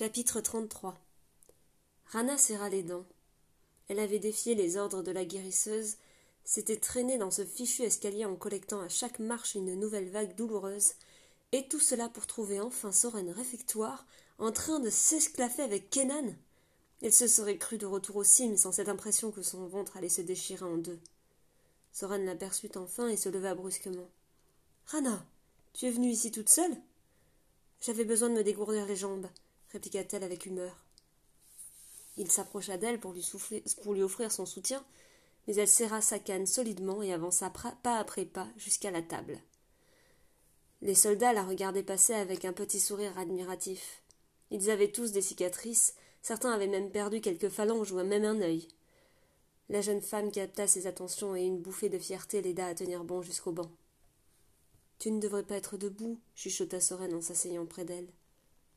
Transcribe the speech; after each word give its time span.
Chapitre 0.00 0.40
33 0.40 0.98
Rana 2.06 2.38
serra 2.38 2.70
les 2.70 2.82
dents. 2.82 3.04
Elle 3.88 3.98
avait 3.98 4.18
défié 4.18 4.54
les 4.54 4.78
ordres 4.78 5.02
de 5.02 5.10
la 5.10 5.26
guérisseuse, 5.26 5.96
s'était 6.42 6.78
traînée 6.78 7.18
dans 7.18 7.30
ce 7.30 7.44
fichu 7.44 7.82
escalier 7.82 8.24
en 8.24 8.34
collectant 8.34 8.80
à 8.80 8.88
chaque 8.88 9.18
marche 9.18 9.56
une 9.56 9.78
nouvelle 9.78 10.08
vague 10.08 10.34
douloureuse, 10.36 10.92
et 11.52 11.68
tout 11.68 11.80
cela 11.80 12.08
pour 12.08 12.26
trouver 12.26 12.60
enfin 12.60 12.92
Soren 12.92 13.28
réfectoire 13.28 14.06
en 14.38 14.52
train 14.52 14.80
de 14.80 14.88
s'esclaffer 14.88 15.60
avec 15.60 15.90
Kenan. 15.90 16.34
Elle 17.02 17.12
se 17.12 17.28
serait 17.28 17.58
crue 17.58 17.76
de 17.76 17.84
retour 17.84 18.16
au 18.16 18.24
cime 18.24 18.56
sans 18.56 18.72
cette 18.72 18.88
impression 18.88 19.30
que 19.30 19.42
son 19.42 19.66
ventre 19.66 19.98
allait 19.98 20.08
se 20.08 20.22
déchirer 20.22 20.64
en 20.64 20.78
deux. 20.78 20.98
Soren 21.92 22.24
l'aperçut 22.24 22.74
enfin 22.76 23.08
et 23.08 23.18
se 23.18 23.28
leva 23.28 23.54
brusquement. 23.54 24.08
Rana, 24.86 25.26
tu 25.74 25.84
es 25.84 25.90
venue 25.90 26.08
ici 26.08 26.30
toute 26.30 26.48
seule? 26.48 26.74
J'avais 27.82 28.06
besoin 28.06 28.30
de 28.30 28.34
me 28.36 28.44
dégourdir 28.44 28.86
les 28.86 28.96
jambes 28.96 29.28
répliqua-t-elle 29.72 30.24
avec 30.24 30.46
humeur. 30.46 30.84
Il 32.16 32.30
s'approcha 32.30 32.76
d'elle 32.76 33.00
pour 33.00 33.12
lui, 33.12 34.02
offrir 34.02 34.30
son 34.30 34.46
soutien, 34.46 34.84
mais 35.46 35.54
elle 35.56 35.68
serra 35.68 36.00
sa 36.00 36.18
canne 36.18 36.46
solidement 36.46 37.02
et 37.02 37.12
avança 37.12 37.50
pas 37.50 37.98
après 37.98 38.24
pas 38.24 38.48
jusqu'à 38.56 38.90
la 38.90 39.02
table. 39.02 39.40
Les 40.82 40.94
soldats 40.94 41.32
la 41.32 41.44
regardaient 41.44 41.82
passer 41.82 42.14
avec 42.14 42.44
un 42.44 42.52
petit 42.52 42.80
sourire 42.80 43.16
admiratif. 43.18 44.02
Ils 44.50 44.70
avaient 44.70 44.92
tous 44.92 45.12
des 45.12 45.22
cicatrices, 45.22 45.94
certains 46.22 46.52
avaient 46.52 46.66
même 46.66 46.90
perdu 46.90 47.20
quelques 47.20 47.48
phalanges 47.48 47.92
ou 47.92 48.02
même 48.02 48.24
un 48.24 48.40
œil. 48.40 48.68
La 49.68 49.82
jeune 49.82 50.02
femme 50.02 50.32
capta 50.32 50.66
ses 50.66 50.86
attentions 50.86 51.36
et 51.36 51.42
une 51.42 51.60
bouffée 51.60 51.88
de 51.88 51.98
fierté 51.98 52.42
l'aida 52.42 52.66
à 52.66 52.74
tenir 52.74 53.04
bon 53.04 53.22
jusqu'au 53.22 53.52
banc. 53.52 53.70
Tu 54.98 55.10
ne 55.10 55.20
devrais 55.20 55.44
pas 55.44 55.54
être 55.54 55.76
debout, 55.76 56.18
chuchota 56.34 56.80
Soren 56.80 57.14
en 57.14 57.22
s'asseyant 57.22 57.66
près 57.66 57.84
d'elle. 57.84 58.08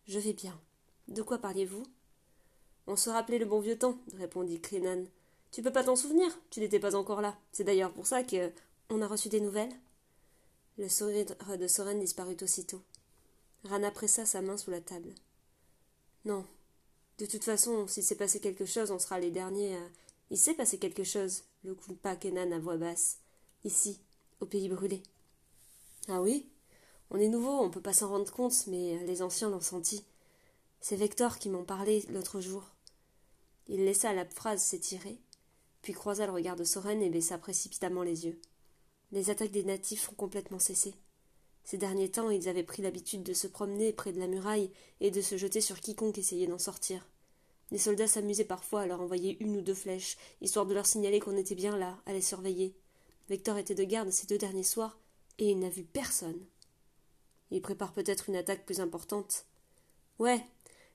Je 0.05 0.19
vais 0.19 0.33
bien. 0.33 0.57
De 1.07 1.21
quoi 1.21 1.37
parliez-vous? 1.37 1.83
On 2.87 2.95
se 2.95 3.09
rappelait 3.09 3.39
le 3.39 3.45
bon 3.45 3.59
vieux 3.59 3.77
temps, 3.77 3.97
répondit 4.15 4.59
Clénan. 4.59 5.05
Tu 5.51 5.61
peux 5.61 5.71
pas 5.71 5.83
t'en 5.83 5.95
souvenir 5.95 6.29
Tu 6.49 6.59
n'étais 6.59 6.79
pas 6.79 6.95
encore 6.95 7.21
là. 7.21 7.37
C'est 7.51 7.63
d'ailleurs 7.63 7.93
pour 7.93 8.07
ça 8.07 8.23
que. 8.23 8.51
On 8.89 9.01
a 9.01 9.07
reçu 9.07 9.29
des 9.29 9.39
nouvelles 9.39 9.73
Le 10.77 10.89
sourire 10.89 11.25
de 11.57 11.67
Soren 11.67 11.99
disparut 11.99 12.37
aussitôt. 12.41 12.81
Rana 13.63 13.91
pressa 13.91 14.25
sa 14.25 14.41
main 14.41 14.57
sous 14.57 14.71
la 14.71 14.81
table. 14.81 15.13
Non. 16.25 16.45
De 17.17 17.25
toute 17.25 17.43
façon, 17.43 17.87
s'il 17.87 18.03
s'est 18.03 18.15
passé 18.15 18.39
quelque 18.39 18.65
chose, 18.65 18.91
on 18.91 18.99
sera 18.99 19.19
les 19.19 19.31
derniers 19.31 19.75
à. 19.75 19.81
Il 20.31 20.37
s'est 20.37 20.55
passé 20.55 20.79
quelque 20.79 21.03
chose, 21.03 21.43
le 21.63 21.75
coupa 21.75 22.15
Kenan 22.15 22.51
à 22.51 22.59
voix 22.59 22.77
basse. 22.77 23.19
Ici, 23.63 23.99
au 24.39 24.45
pays 24.45 24.67
brûlé. 24.67 25.03
Ah 26.07 26.21
oui? 26.21 26.49
On 27.11 27.17
est 27.19 27.27
nouveau, 27.27 27.51
on 27.51 27.69
peut 27.69 27.81
pas 27.81 27.93
s'en 27.93 28.09
rendre 28.09 28.31
compte, 28.31 28.67
mais 28.67 29.05
les 29.05 29.21
anciens 29.21 29.49
l'ont 29.49 29.61
senti. 29.61 30.03
C'est 30.85 30.97
Vector 30.97 31.39
qui 31.39 31.47
m'en 31.47 31.63
parlait 31.63 32.03
l'autre 32.09 32.41
jour. 32.41 32.75
Il 33.67 33.85
laissa 33.85 34.11
la 34.11 34.25
phrase 34.25 34.61
s'étirer, 34.61 35.17
puis 35.81 35.93
croisa 35.93 36.25
le 36.25 36.33
regard 36.33 36.57
de 36.57 36.65
Soren 36.65 37.01
et 37.01 37.09
baissa 37.09 37.37
précipitamment 37.37 38.03
les 38.03 38.25
yeux. 38.25 38.37
Les 39.13 39.29
attaques 39.29 39.53
des 39.53 39.63
natifs 39.63 40.09
ont 40.09 40.15
complètement 40.15 40.59
cessé. 40.59 40.93
Ces 41.63 41.77
derniers 41.77 42.11
temps, 42.11 42.29
ils 42.29 42.49
avaient 42.49 42.65
pris 42.65 42.81
l'habitude 42.81 43.23
de 43.23 43.31
se 43.31 43.47
promener 43.47 43.93
près 43.93 44.11
de 44.11 44.19
la 44.19 44.27
muraille 44.27 44.71
et 44.99 45.09
de 45.09 45.21
se 45.21 45.37
jeter 45.37 45.61
sur 45.61 45.79
quiconque 45.79 46.17
essayait 46.17 46.47
d'en 46.47 46.59
sortir. 46.59 47.07
Les 47.71 47.77
soldats 47.77 48.05
s'amusaient 48.05 48.43
parfois 48.43 48.81
à 48.81 48.85
leur 48.85 48.99
envoyer 48.99 49.37
une 49.39 49.55
ou 49.55 49.61
deux 49.61 49.73
flèches, 49.73 50.17
histoire 50.41 50.65
de 50.65 50.73
leur 50.73 50.85
signaler 50.85 51.21
qu'on 51.21 51.37
était 51.37 51.55
bien 51.55 51.77
là, 51.77 51.97
à 52.05 52.11
les 52.11 52.19
surveiller. 52.19 52.75
Vector 53.29 53.57
était 53.57 53.73
de 53.73 53.85
garde 53.85 54.11
ces 54.11 54.27
deux 54.27 54.37
derniers 54.37 54.63
soirs, 54.63 54.99
et 55.37 55.49
il 55.49 55.59
n'a 55.59 55.69
vu 55.69 55.85
personne. 55.85 56.45
Il 57.51 57.61
prépare 57.61 57.93
peut-être 57.93 58.27
une 58.27 58.35
attaque 58.35 58.65
plus 58.65 58.81
importante. 58.81 59.45
Ouais, 60.19 60.45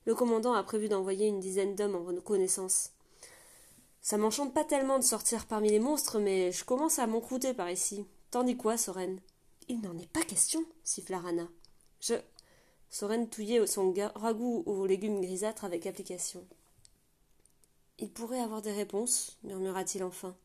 le 0.05 0.15
commandant 0.15 0.53
a 0.53 0.63
prévu 0.63 0.89
d'envoyer 0.89 1.27
une 1.27 1.39
dizaine 1.39 1.75
d'hommes 1.75 1.95
en 1.95 2.03
reconnaissance. 2.03 2.91
Ça 4.01 4.17
m'enchante 4.17 4.53
pas 4.53 4.63
tellement 4.63 4.97
de 4.97 5.03
sortir 5.03 5.45
parmi 5.45 5.69
les 5.69 5.79
monstres, 5.79 6.19
mais 6.19 6.51
je 6.51 6.63
commence 6.63 6.99
à 6.99 7.07
m'encrouter 7.07 7.53
par 7.53 7.69
ici. 7.69 8.05
T'en 8.31 8.43
dis 8.43 8.57
quoi, 8.57 8.77
Soren? 8.77 9.19
Il 9.67 9.81
n'en 9.81 9.97
est 9.97 10.11
pas 10.11 10.23
question, 10.23 10.63
siffla 10.83 11.19
Rana. 11.19 11.47
Je. 11.99 12.15
Soren 12.89 13.29
touillait 13.29 13.67
son 13.67 13.93
ragoût 14.15 14.63
aux 14.65 14.85
légumes 14.85 15.21
grisâtres 15.21 15.65
avec 15.65 15.85
application. 15.85 16.43
Il 17.99 18.09
pourrait 18.09 18.39
avoir 18.39 18.61
des 18.61 18.71
réponses, 18.71 19.37
murmura-t-il 19.43 20.03
enfin. 20.03 20.35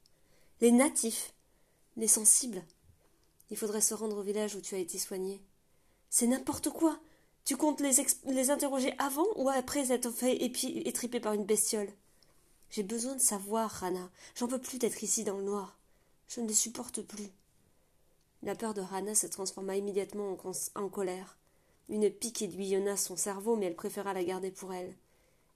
Les 0.61 0.73
natifs, 0.73 1.33
les 1.97 2.09
sensibles. 2.09 2.63
Il 3.51 3.57
faudrait 3.57 3.81
se 3.81 3.95
rendre 3.95 4.19
au 4.19 4.23
village 4.23 4.57
où 4.57 4.61
tu 4.61 4.75
as 4.75 4.79
été 4.79 4.99
soigné. 4.99 5.41
C'est 6.11 6.27
n'importe 6.27 6.71
quoi. 6.71 6.99
Tu 7.45 7.59
comptes 7.59 7.81
les, 7.81 8.51
interroger 8.51 8.95
avant 8.99 9.27
ou 9.37 9.51
après 9.51 9.93
être 9.93 10.11
fait 10.11 10.43
étripé 10.43 11.21
par 11.21 11.35
une 11.35 11.45
bestiole? 11.45 11.93
J'ai 12.71 12.83
besoin 12.83 13.15
de 13.15 13.21
savoir, 13.21 13.71
Rana. 13.71 14.11
J'en 14.35 14.49
peux 14.49 14.61
plus 14.61 14.79
d'être 14.79 15.03
ici 15.03 15.25
dans 15.25 15.37
le 15.37 15.45
noir. 15.45 15.79
Je 16.27 16.41
ne 16.41 16.49
les 16.49 16.55
supporte 16.55 17.03
plus. 17.03 17.31
La 18.43 18.55
peur 18.55 18.73
de 18.73 18.81
Rana 18.81 19.15
se 19.15 19.27
transforma 19.27 19.77
immédiatement 19.77 20.39
en, 20.43 20.83
en 20.83 20.89
colère. 20.89 21.37
Une 21.91 22.11
pique 22.11 22.41
aiguillonna 22.41 22.97
son 22.97 23.17
cerveau, 23.17 23.57
mais 23.57 23.67
elle 23.67 23.77
préféra 23.77 24.15
la 24.15 24.25
garder 24.25 24.51
pour 24.51 24.73
elle. 24.73 24.97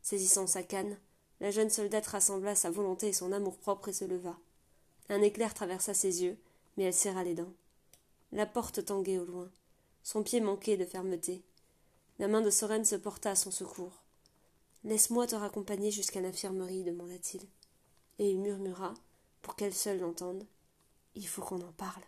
Saisissant 0.03 0.47
sa 0.47 0.63
canne, 0.63 0.99
la 1.41 1.51
jeune 1.51 1.71
soldate 1.71 2.07
rassembla 2.07 2.55
sa 2.55 2.71
volonté 2.71 3.09
et 3.09 3.13
son 3.15 3.33
amour-propre 3.33 3.89
et 3.89 3.93
se 3.95 4.05
leva. 4.05 4.39
Un 5.09 5.23
éclair 5.23 5.55
traversa 5.55 5.95
ses 5.95 6.23
yeux, 6.23 6.37
mais 6.77 6.85
elle 6.85 6.95
serra 6.95 7.25
les 7.25 7.35
dents. 7.35 7.53
La 8.33 8.45
porte 8.45 8.85
tanguait 8.85 9.19
au 9.19 9.25
loin. 9.25 9.51
Son 10.03 10.23
pied 10.23 10.41
manquait 10.43 10.77
de 10.77 10.85
fermeté. 10.85 11.43
La 12.19 12.27
main 12.27 12.41
de 12.41 12.51
Soren 12.51 12.85
se 12.85 12.97
porta 12.97 13.31
à 13.31 13.37
son 13.37 13.51
secours. 13.53 14.03
Laisse-moi 14.83 15.27
te 15.29 15.37
raccompagner 15.37 15.91
jusqu'à 15.91 16.21
l'infirmerie, 16.21 16.83
demanda-t-il. 16.83 17.43
Et 18.19 18.31
il 18.31 18.41
murmura, 18.41 18.95
pour 19.43 19.55
qu'elle 19.55 19.75
seule 19.75 20.01
l'entende. 20.01 20.45
Il 21.15 21.29
faut 21.29 21.43
qu'on 21.43 21.61
en 21.61 21.73
parle. 21.73 22.03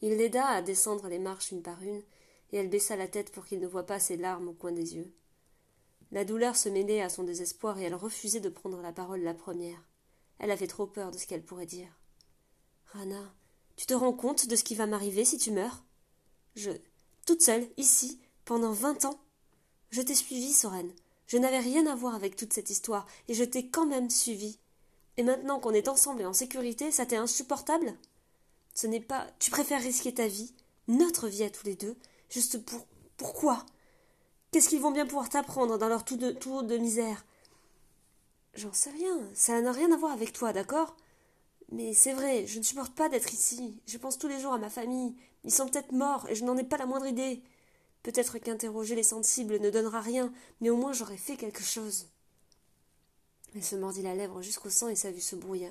Il 0.00 0.16
l'aida 0.16 0.46
à 0.46 0.62
descendre 0.62 1.08
les 1.08 1.18
marches 1.18 1.50
une 1.52 1.62
par 1.62 1.82
une, 1.82 2.02
et 2.52 2.56
elle 2.56 2.70
baissa 2.70 2.96
la 2.96 3.08
tête 3.08 3.32
pour 3.32 3.44
qu'il 3.44 3.60
ne 3.60 3.66
voie 3.66 3.86
pas 3.86 3.98
ses 3.98 4.16
larmes 4.16 4.48
au 4.48 4.52
coin 4.54 4.72
des 4.72 4.96
yeux. 4.96 5.12
La 6.12 6.24
douleur 6.24 6.56
se 6.56 6.68
mêlait 6.68 7.02
à 7.02 7.08
son 7.08 7.24
désespoir 7.24 7.78
et 7.78 7.82
elle 7.82 7.94
refusait 7.94 8.40
de 8.40 8.48
prendre 8.48 8.80
la 8.80 8.92
parole 8.92 9.22
la 9.22 9.34
première. 9.34 9.82
Elle 10.38 10.50
avait 10.50 10.66
trop 10.66 10.86
peur 10.86 11.10
de 11.10 11.18
ce 11.18 11.26
qu'elle 11.26 11.44
pourrait 11.44 11.66
dire. 11.66 11.88
Rana, 12.92 13.34
tu 13.76 13.86
te 13.86 13.94
rends 13.94 14.12
compte 14.12 14.46
de 14.46 14.56
ce 14.56 14.64
qui 14.64 14.74
va 14.74 14.86
m'arriver 14.86 15.24
si 15.24 15.36
tu 15.36 15.50
meurs? 15.50 15.84
Je 16.54 16.70
toute 17.26 17.42
seule, 17.42 17.68
ici, 17.76 18.20
pendant 18.44 18.72
vingt 18.72 19.04
ans. 19.04 19.18
Je 19.90 20.00
t'ai 20.00 20.14
suivi, 20.14 20.52
Soren. 20.52 20.90
Je 21.26 21.36
n'avais 21.36 21.58
rien 21.58 21.86
à 21.86 21.94
voir 21.96 22.14
avec 22.14 22.36
toute 22.36 22.52
cette 22.52 22.70
histoire, 22.70 23.06
et 23.28 23.34
je 23.34 23.44
t'ai 23.44 23.68
quand 23.68 23.86
même 23.86 24.08
suivi. 24.08 24.58
Et 25.16 25.22
maintenant 25.22 25.58
qu'on 25.58 25.72
est 25.72 25.88
ensemble 25.88 26.22
et 26.22 26.26
en 26.26 26.32
sécurité, 26.32 26.92
ça 26.92 27.04
t'est 27.04 27.16
insupportable? 27.16 27.94
Ce 28.74 28.86
n'est 28.86 29.00
pas. 29.00 29.26
Tu 29.38 29.50
préfères 29.50 29.82
risquer 29.82 30.14
ta 30.14 30.28
vie, 30.28 30.52
notre 30.88 31.28
vie 31.28 31.42
à 31.42 31.50
tous 31.50 31.66
les 31.66 31.74
deux, 31.74 31.96
juste 32.30 32.64
pour. 32.64 32.86
Pourquoi 33.16 33.64
Qu'est-ce 34.52 34.68
qu'ils 34.68 34.80
vont 34.80 34.90
bien 34.90 35.06
pouvoir 35.06 35.28
t'apprendre 35.28 35.78
dans 35.78 35.88
leur 35.88 36.04
tour 36.04 36.18
de, 36.18 36.30
tour 36.30 36.62
de 36.62 36.76
misère? 36.76 37.24
J'en 38.54 38.72
sais 38.72 38.90
rien, 38.90 39.18
ça 39.34 39.60
n'a 39.60 39.72
rien 39.72 39.90
à 39.90 39.96
voir 39.96 40.12
avec 40.12 40.32
toi, 40.32 40.52
d'accord? 40.52 40.96
Mais 41.72 41.94
c'est 41.94 42.12
vrai, 42.12 42.46
je 42.46 42.58
ne 42.58 42.64
supporte 42.64 42.94
pas 42.94 43.08
d'être 43.08 43.32
ici. 43.32 43.80
Je 43.86 43.98
pense 43.98 44.18
tous 44.18 44.28
les 44.28 44.38
jours 44.38 44.52
à 44.52 44.58
ma 44.58 44.70
famille, 44.70 45.16
ils 45.46 45.52
sont 45.52 45.68
peut-être 45.68 45.92
morts, 45.92 46.28
et 46.28 46.34
je 46.34 46.44
n'en 46.44 46.56
ai 46.56 46.64
pas 46.64 46.76
la 46.76 46.86
moindre 46.86 47.06
idée. 47.06 47.40
Peut-être 48.02 48.38
qu'interroger 48.38 48.96
les 48.96 49.04
sensibles 49.04 49.60
ne 49.60 49.70
donnera 49.70 50.00
rien, 50.00 50.32
mais 50.60 50.70
au 50.70 50.76
moins 50.76 50.92
j'aurai 50.92 51.16
fait 51.16 51.36
quelque 51.36 51.62
chose. 51.62 52.08
Elle 53.54 53.64
se 53.64 53.76
mordit 53.76 54.02
la 54.02 54.14
lèvre 54.14 54.42
jusqu'au 54.42 54.70
sang 54.70 54.88
et 54.88 54.96
sa 54.96 55.12
vue 55.12 55.20
se 55.20 55.36
brouilla. 55.36 55.70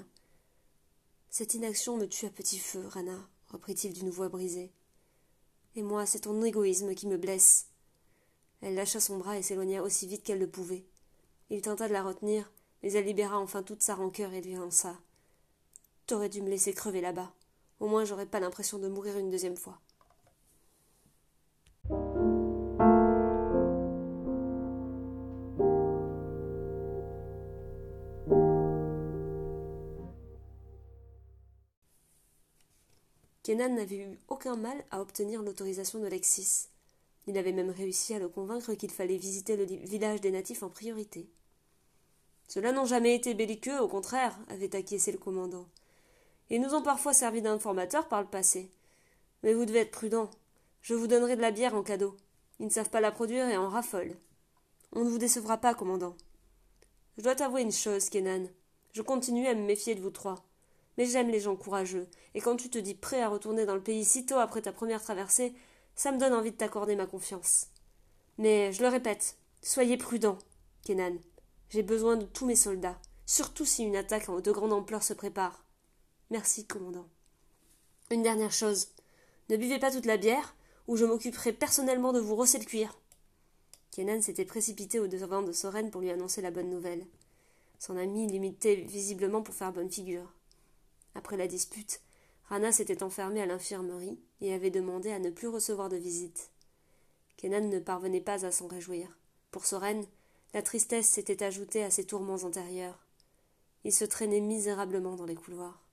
Cette 1.29 1.53
inaction 1.53 1.97
me 1.97 2.07
tue 2.07 2.25
à 2.25 2.29
petit 2.29 2.57
feu, 2.57 2.87
Rana, 2.87 3.27
reprit-il 3.49 3.93
d'une 3.93 4.09
voix 4.09 4.29
brisée. 4.29 4.71
Et 5.75 5.83
moi, 5.83 6.05
c'est 6.05 6.21
ton 6.21 6.41
égoïsme 6.41 6.95
qui 6.95 7.07
me 7.07 7.17
blesse. 7.17 7.67
Elle 8.61 8.75
lâcha 8.75 9.01
son 9.01 9.17
bras 9.17 9.37
et 9.37 9.43
s'éloigna 9.43 9.83
aussi 9.83 10.07
vite 10.07 10.23
qu'elle 10.23 10.39
le 10.39 10.49
pouvait. 10.49 10.85
Il 11.49 11.61
tenta 11.61 11.89
de 11.89 11.93
la 11.93 12.01
retenir, 12.01 12.49
mais 12.81 12.93
elle 12.93 13.05
libéra 13.05 13.37
enfin 13.39 13.61
toute 13.61 13.83
sa 13.83 13.95
rancœur 13.95 14.33
et 14.33 14.41
lui 14.41 14.53
lança. 14.53 14.97
T'aurais 16.07 16.29
dû 16.29 16.41
me 16.41 16.49
laisser 16.49 16.73
crever 16.73 17.01
là-bas. 17.01 17.33
Au 17.85 17.87
moins 17.87 18.03
j'aurais 18.03 18.25
pas 18.25 18.39
l'impression 18.39 18.79
de 18.79 18.87
mourir 18.87 19.15
une 19.19 19.29
deuxième 19.29 19.55
fois. 19.55 19.79
Kenan 33.43 33.75
n'avait 33.75 33.97
eu 33.97 34.19
aucun 34.29 34.55
mal 34.55 34.83
à 34.89 34.99
obtenir 34.99 35.43
l'autorisation 35.43 35.99
de 35.99 36.07
Lexis. 36.07 36.69
Il 37.27 37.37
avait 37.37 37.51
même 37.51 37.69
réussi 37.69 38.15
à 38.15 38.19
le 38.19 38.29
convaincre 38.29 38.73
qu'il 38.73 38.89
fallait 38.89 39.17
visiter 39.17 39.55
le 39.55 39.65
village 39.65 40.21
des 40.21 40.31
natifs 40.31 40.63
en 40.63 40.71
priorité. 40.71 41.29
Cela 42.47 42.71
n'a 42.71 42.85
jamais 42.85 43.13
été 43.13 43.35
belliqueux, 43.35 43.79
au 43.79 43.87
contraire, 43.87 44.35
avait 44.47 44.75
acquiescé 44.75 45.11
le 45.11 45.19
commandant. 45.19 45.67
Ils 46.49 46.61
nous 46.61 46.75
ont 46.75 46.81
parfois 46.81 47.13
servi 47.13 47.41
d'informateurs 47.41 48.07
par 48.07 48.21
le 48.21 48.27
passé. 48.27 48.69
Mais 49.43 49.53
vous 49.53 49.65
devez 49.65 49.79
être 49.79 49.91
prudent. 49.91 50.29
Je 50.81 50.93
vous 50.93 51.07
donnerai 51.07 51.35
de 51.35 51.41
la 51.41 51.51
bière 51.51 51.75
en 51.75 51.83
cadeau. 51.83 52.15
Ils 52.59 52.67
ne 52.67 52.71
savent 52.71 52.89
pas 52.89 53.01
la 53.01 53.11
produire 53.11 53.47
et 53.49 53.57
en 53.57 53.69
raffolent. 53.69 54.15
On 54.93 55.03
ne 55.03 55.09
vous 55.09 55.17
décevra 55.17 55.57
pas, 55.57 55.73
commandant. 55.73 56.15
Je 57.17 57.23
dois 57.23 57.35
t'avouer 57.35 57.61
une 57.61 57.71
chose, 57.71 58.09
Kenan. 58.09 58.47
Je 58.93 59.01
continue 59.01 59.47
à 59.47 59.55
me 59.55 59.65
méfier 59.65 59.95
de 59.95 60.01
vous 60.01 60.09
trois. 60.09 60.45
Mais 60.97 61.05
j'aime 61.05 61.29
les 61.29 61.41
gens 61.41 61.55
courageux, 61.55 62.07
et 62.33 62.41
quand 62.41 62.55
tu 62.55 62.69
te 62.69 62.77
dis 62.77 62.93
prêt 62.95 63.21
à 63.21 63.27
retourner 63.27 63.65
dans 63.65 63.75
le 63.75 63.83
pays 63.83 64.05
sitôt 64.05 64.37
après 64.37 64.61
ta 64.61 64.71
première 64.71 65.01
traversée, 65.01 65.53
ça 65.95 66.11
me 66.11 66.17
donne 66.17 66.33
envie 66.33 66.51
de 66.51 66.57
t'accorder 66.57 66.95
ma 66.95 67.05
confiance. 67.05 67.67
Mais 68.37 68.71
je 68.71 68.81
le 68.81 68.87
répète, 68.87 69.37
soyez 69.61 69.97
prudent, 69.97 70.37
Kenan. 70.85 71.17
J'ai 71.69 71.83
besoin 71.83 72.15
de 72.15 72.25
tous 72.25 72.45
mes 72.45 72.55
soldats, 72.55 72.97
surtout 73.25 73.65
si 73.65 73.83
une 73.83 73.97
attaque 73.97 74.29
de 74.29 74.51
grande 74.51 74.71
ampleur 74.71 75.03
se 75.03 75.13
prépare. 75.13 75.65
Merci, 76.35 76.65
commandant. 76.65 77.07
Une 78.11 78.21
dernière 78.21 78.51
chose. 78.51 78.89
Ne 79.47 79.55
buvez 79.55 79.79
pas 79.79 79.89
toute 79.89 80.05
la 80.05 80.17
bière, 80.17 80.53
ou 80.85 80.97
je 80.97 81.05
m'occuperai 81.05 81.53
personnellement 81.53 82.11
de 82.11 82.19
vous 82.19 82.35
rosser 82.35 82.59
le 82.59 82.65
cuir. 82.65 82.99
Kenan 83.91 84.21
s'était 84.21 84.43
précipité 84.43 84.99
au 84.99 85.07
devant 85.07 85.43
de 85.43 85.53
Soren 85.53 85.91
pour 85.91 86.01
lui 86.01 86.11
annoncer 86.11 86.41
la 86.41 86.51
bonne 86.51 86.69
nouvelle. 86.69 87.07
Son 87.79 87.95
ami 87.95 88.27
l'imitait 88.27 88.75
visiblement 88.75 89.43
pour 89.43 89.55
faire 89.55 89.71
bonne 89.71 89.89
figure. 89.89 90.29
Après 91.13 91.37
la 91.37 91.47
dispute, 91.47 92.01
Rana 92.49 92.73
s'était 92.73 93.01
enfermée 93.01 93.41
à 93.41 93.45
l'infirmerie 93.45 94.19
et 94.41 94.53
avait 94.53 94.71
demandé 94.71 95.11
à 95.11 95.19
ne 95.19 95.29
plus 95.29 95.47
recevoir 95.47 95.87
de 95.87 95.95
visites. 95.95 96.51
Kenan 97.37 97.69
ne 97.69 97.79
parvenait 97.79 98.19
pas 98.19 98.45
à 98.45 98.51
s'en 98.51 98.67
réjouir. 98.67 99.07
Pour 99.51 99.65
Soren, 99.65 100.05
la 100.53 100.61
tristesse 100.61 101.07
s'était 101.07 101.43
ajoutée 101.43 101.85
à 101.85 101.91
ses 101.91 102.03
tourments 102.03 102.43
antérieurs. 102.43 103.05
Il 103.85 103.93
se 103.93 104.03
traînait 104.03 104.41
misérablement 104.41 105.15
dans 105.15 105.25
les 105.25 105.35
couloirs. 105.35 105.84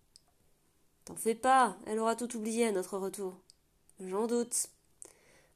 T'en 1.05 1.17
fais 1.17 1.35
pas, 1.35 1.77
elle 1.87 1.99
aura 1.99 2.15
tout 2.15 2.37
oublié 2.37 2.67
à 2.67 2.73
notre 2.73 2.97
retour. 2.97 3.41
J'en 4.01 4.27
doute. 4.27 4.69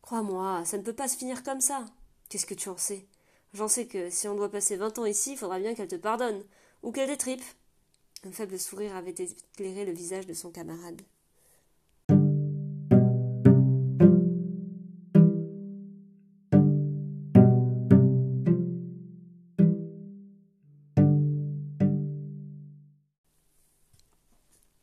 Crois-moi, 0.02 0.64
ça 0.64 0.78
ne 0.78 0.82
peut 0.82 0.92
pas 0.92 1.08
se 1.08 1.16
finir 1.16 1.42
comme 1.42 1.60
ça. 1.60 1.84
Qu'est-ce 2.28 2.46
que 2.46 2.54
tu 2.54 2.68
en 2.68 2.76
sais? 2.76 3.06
J'en 3.54 3.68
sais 3.68 3.86
que 3.86 4.10
si 4.10 4.28
on 4.28 4.34
doit 4.34 4.50
passer 4.50 4.76
vingt 4.76 4.98
ans 4.98 5.04
ici, 5.04 5.32
il 5.32 5.38
faudra 5.38 5.58
bien 5.58 5.74
qu'elle 5.74 5.88
te 5.88 5.96
pardonne, 5.96 6.44
ou 6.82 6.92
qu'elle 6.92 7.08
détripe. 7.08 7.42
Un 8.24 8.32
faible 8.32 8.58
sourire 8.58 8.96
avait 8.96 9.10
éclairé 9.10 9.84
le 9.84 9.92
visage 9.92 10.26
de 10.26 10.34
son 10.34 10.50
camarade. 10.50 11.02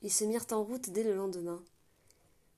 Ils 0.03 0.11
se 0.11 0.25
mirent 0.25 0.45
en 0.51 0.63
route 0.63 0.89
dès 0.89 1.03
le 1.03 1.15
lendemain. 1.15 1.63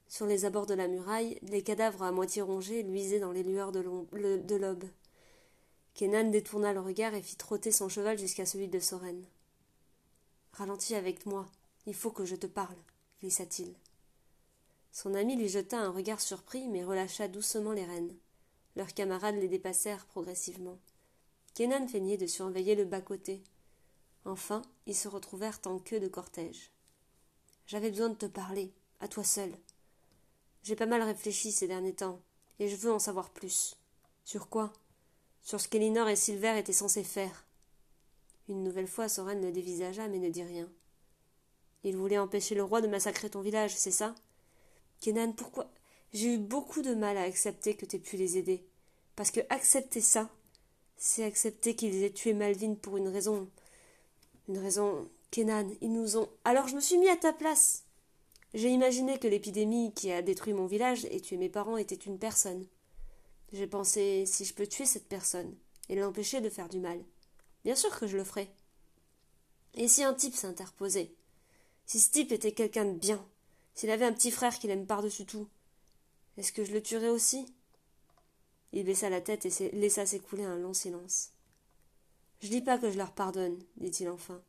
Sur 0.08 0.26
les 0.26 0.46
abords 0.46 0.66
de 0.66 0.74
la 0.74 0.88
muraille, 0.88 1.40
les 1.44 1.62
cadavres 1.62 2.04
à 2.04 2.12
moitié 2.12 2.42
rongés 2.42 2.84
luisaient 2.84 3.20
dans 3.20 3.32
les 3.32 3.44
lueurs 3.44 3.72
de 3.72 3.80
l'aube. 3.80 4.86
Kenan 5.94 6.30
détourna 6.30 6.74
le 6.74 6.82
regard 6.82 7.14
et 7.14 7.22
fit 7.22 7.38
trotter 7.38 7.72
son 7.72 7.88
cheval 7.88 8.18
jusqu'à 8.18 8.46
celui 8.46 8.68
de 8.68 8.80
Soren. 8.80 9.24
Ralentis 10.52 10.96
avec 10.96 11.26
moi, 11.26 11.46
il 11.86 11.94
faut 11.94 12.12
que 12.12 12.26
je 12.26 12.36
te 12.36 12.48
parle, 12.48 12.78
glissa-t-il. 13.22 13.74
Son 14.92 15.14
ami 15.14 15.36
lui 15.36 15.48
jeta 15.48 15.80
un 15.80 15.92
regard 15.92 16.22
surpris, 16.22 16.68
mais 16.68 16.84
relâcha 16.84 17.28
doucement 17.28 17.74
les 17.74 17.86
rênes. 17.86 18.16
Leurs 18.76 18.94
camarades 18.94 19.36
les 19.36 19.48
dépassèrent 19.48 20.06
progressivement. 20.08 20.80
Kenan 21.54 21.88
feignait 21.88 22.18
de 22.18 22.28
surveiller 22.28 22.76
le 22.76 22.86
bas-côté. 22.86 23.44
Enfin, 24.26 24.62
ils 24.86 24.96
se 24.96 25.08
retrouvèrent 25.08 25.60
en 25.66 25.80
queue 25.80 26.00
de 26.00 26.08
cortège. 26.08 26.72
J'avais 27.68 27.90
besoin 27.90 28.10
de 28.10 28.16
te 28.16 28.26
parler, 28.26 28.72
à 29.00 29.08
toi 29.08 29.24
seul. 29.24 29.52
J'ai 30.64 30.76
pas 30.76 30.86
mal 30.86 31.02
réfléchi 31.02 31.52
ces 31.52 31.68
derniers 31.68 31.96
temps, 31.96 32.20
et 32.60 32.68
je 32.68 32.76
veux 32.76 32.92
en 32.92 33.00
savoir 33.00 33.30
plus. 33.30 33.78
Sur 34.24 34.50
quoi? 34.50 34.72
Sur 35.42 35.60
ce 35.60 35.68
qu'Elinor 35.68 36.10
et 36.10 36.16
Silver 36.16 36.58
étaient 36.58 36.74
censés 36.74 37.04
faire. 37.04 37.46
Une 38.48 38.64
nouvelle 38.64 38.88
fois, 38.88 39.10
Soren 39.10 39.42
le 39.42 39.52
dévisagea, 39.52 40.08
mais 40.08 40.20
ne 40.20 40.30
dit 40.30 40.44
rien. 40.44 40.70
Il 41.84 41.98
voulait 41.98 42.18
empêcher 42.18 42.56
le 42.56 42.64
roi 42.64 42.82
de 42.82 42.88
massacrer 42.88 43.30
ton 43.30 43.42
village, 43.42 43.76
c'est 43.76 43.92
ça? 43.92 44.16
Kenan, 45.02 45.34
pourquoi? 45.34 45.70
J'ai 46.14 46.34
eu 46.34 46.38
beaucoup 46.38 46.82
de 46.82 46.94
mal 46.94 47.18
à 47.18 47.24
accepter 47.24 47.76
que 47.76 47.86
t'aies 47.86 48.00
pu 48.00 48.18
les 48.18 48.38
aider. 48.38 48.66
Parce 49.16 49.32
que 49.32 49.42
accepter 49.50 50.02
ça, 50.02 50.30
c'est 50.98 51.24
accepter 51.24 51.76
qu'ils 51.76 52.04
aient 52.04 52.14
tué 52.14 52.34
Malvin 52.34 52.76
pour 52.76 52.98
une 52.98 53.08
raison. 53.08 53.50
Une 54.48 54.58
raison. 54.58 55.10
Kenan, 55.36 55.70
ils 55.82 55.92
nous 55.92 56.16
ont. 56.16 56.30
Alors 56.46 56.70
je 56.70 56.78
me 56.78 56.80
suis 56.80 56.98
mis 56.98 57.10
à 57.10 57.18
ta 57.18 57.34
place. 57.34 57.84
J'ai 58.54 58.70
imaginé 58.70 59.20
que 59.20 59.28
l'épidémie 59.28 59.94
qui 59.94 60.10
a 60.10 60.22
détruit 60.22 60.54
mon 60.54 60.66
village 60.66 61.04
et 61.12 61.20
tué 61.20 61.36
mes 61.36 61.50
parents 61.50 61.76
était 61.76 61.94
une 61.94 62.18
personne. 62.18 62.66
J'ai 63.52 63.68
pensé 63.68 64.26
si 64.26 64.46
je 64.46 64.54
peux 64.54 64.66
tuer 64.66 64.86
cette 64.86 65.10
personne 65.10 65.54
et 65.90 65.96
l'empêcher 65.98 66.40
de 66.40 66.50
faire 66.50 66.70
du 66.70 66.80
mal. 66.80 67.04
Bien 67.66 67.76
sûr 67.76 68.00
que 68.00 68.08
je 68.08 68.16
le 68.16 68.24
ferai. 68.24 68.50
Et 69.74 69.90
si 69.90 70.06
un 70.06 70.14
type 70.14 70.36
s'interposait? 70.36 71.14
Si 71.86 72.00
ce 72.00 72.12
type 72.12 72.32
était 72.32 72.54
quelqu'un 72.54 72.86
de 72.86 72.98
bien? 72.98 73.22
S'il 73.74 73.90
avait 73.90 74.06
un 74.06 74.14
petit 74.14 74.32
frère 74.32 74.58
qu'il 74.58 74.70
aime 74.70 74.88
par-dessus 74.88 75.26
tout? 75.26 75.50
Est-ce 76.38 76.54
que 76.54 76.64
je 76.64 76.72
le 76.72 76.82
tuerais 76.82 77.10
aussi? 77.10 77.54
Il 78.72 78.86
baissa 78.86 79.10
la 79.10 79.20
tête 79.20 79.46
et 79.46 79.72
laissa 79.72 80.06
s'écouler 80.06 80.46
un 80.46 80.56
long 80.56 80.74
silence. 80.74 81.32
Je 82.40 82.48
dis 82.48 82.62
pas 82.62 82.78
que 82.78 82.90
je 82.90 82.98
leur 82.98 83.12
pardonne, 83.12 83.62
dit-il 83.76 84.08
enfin. 84.08 84.42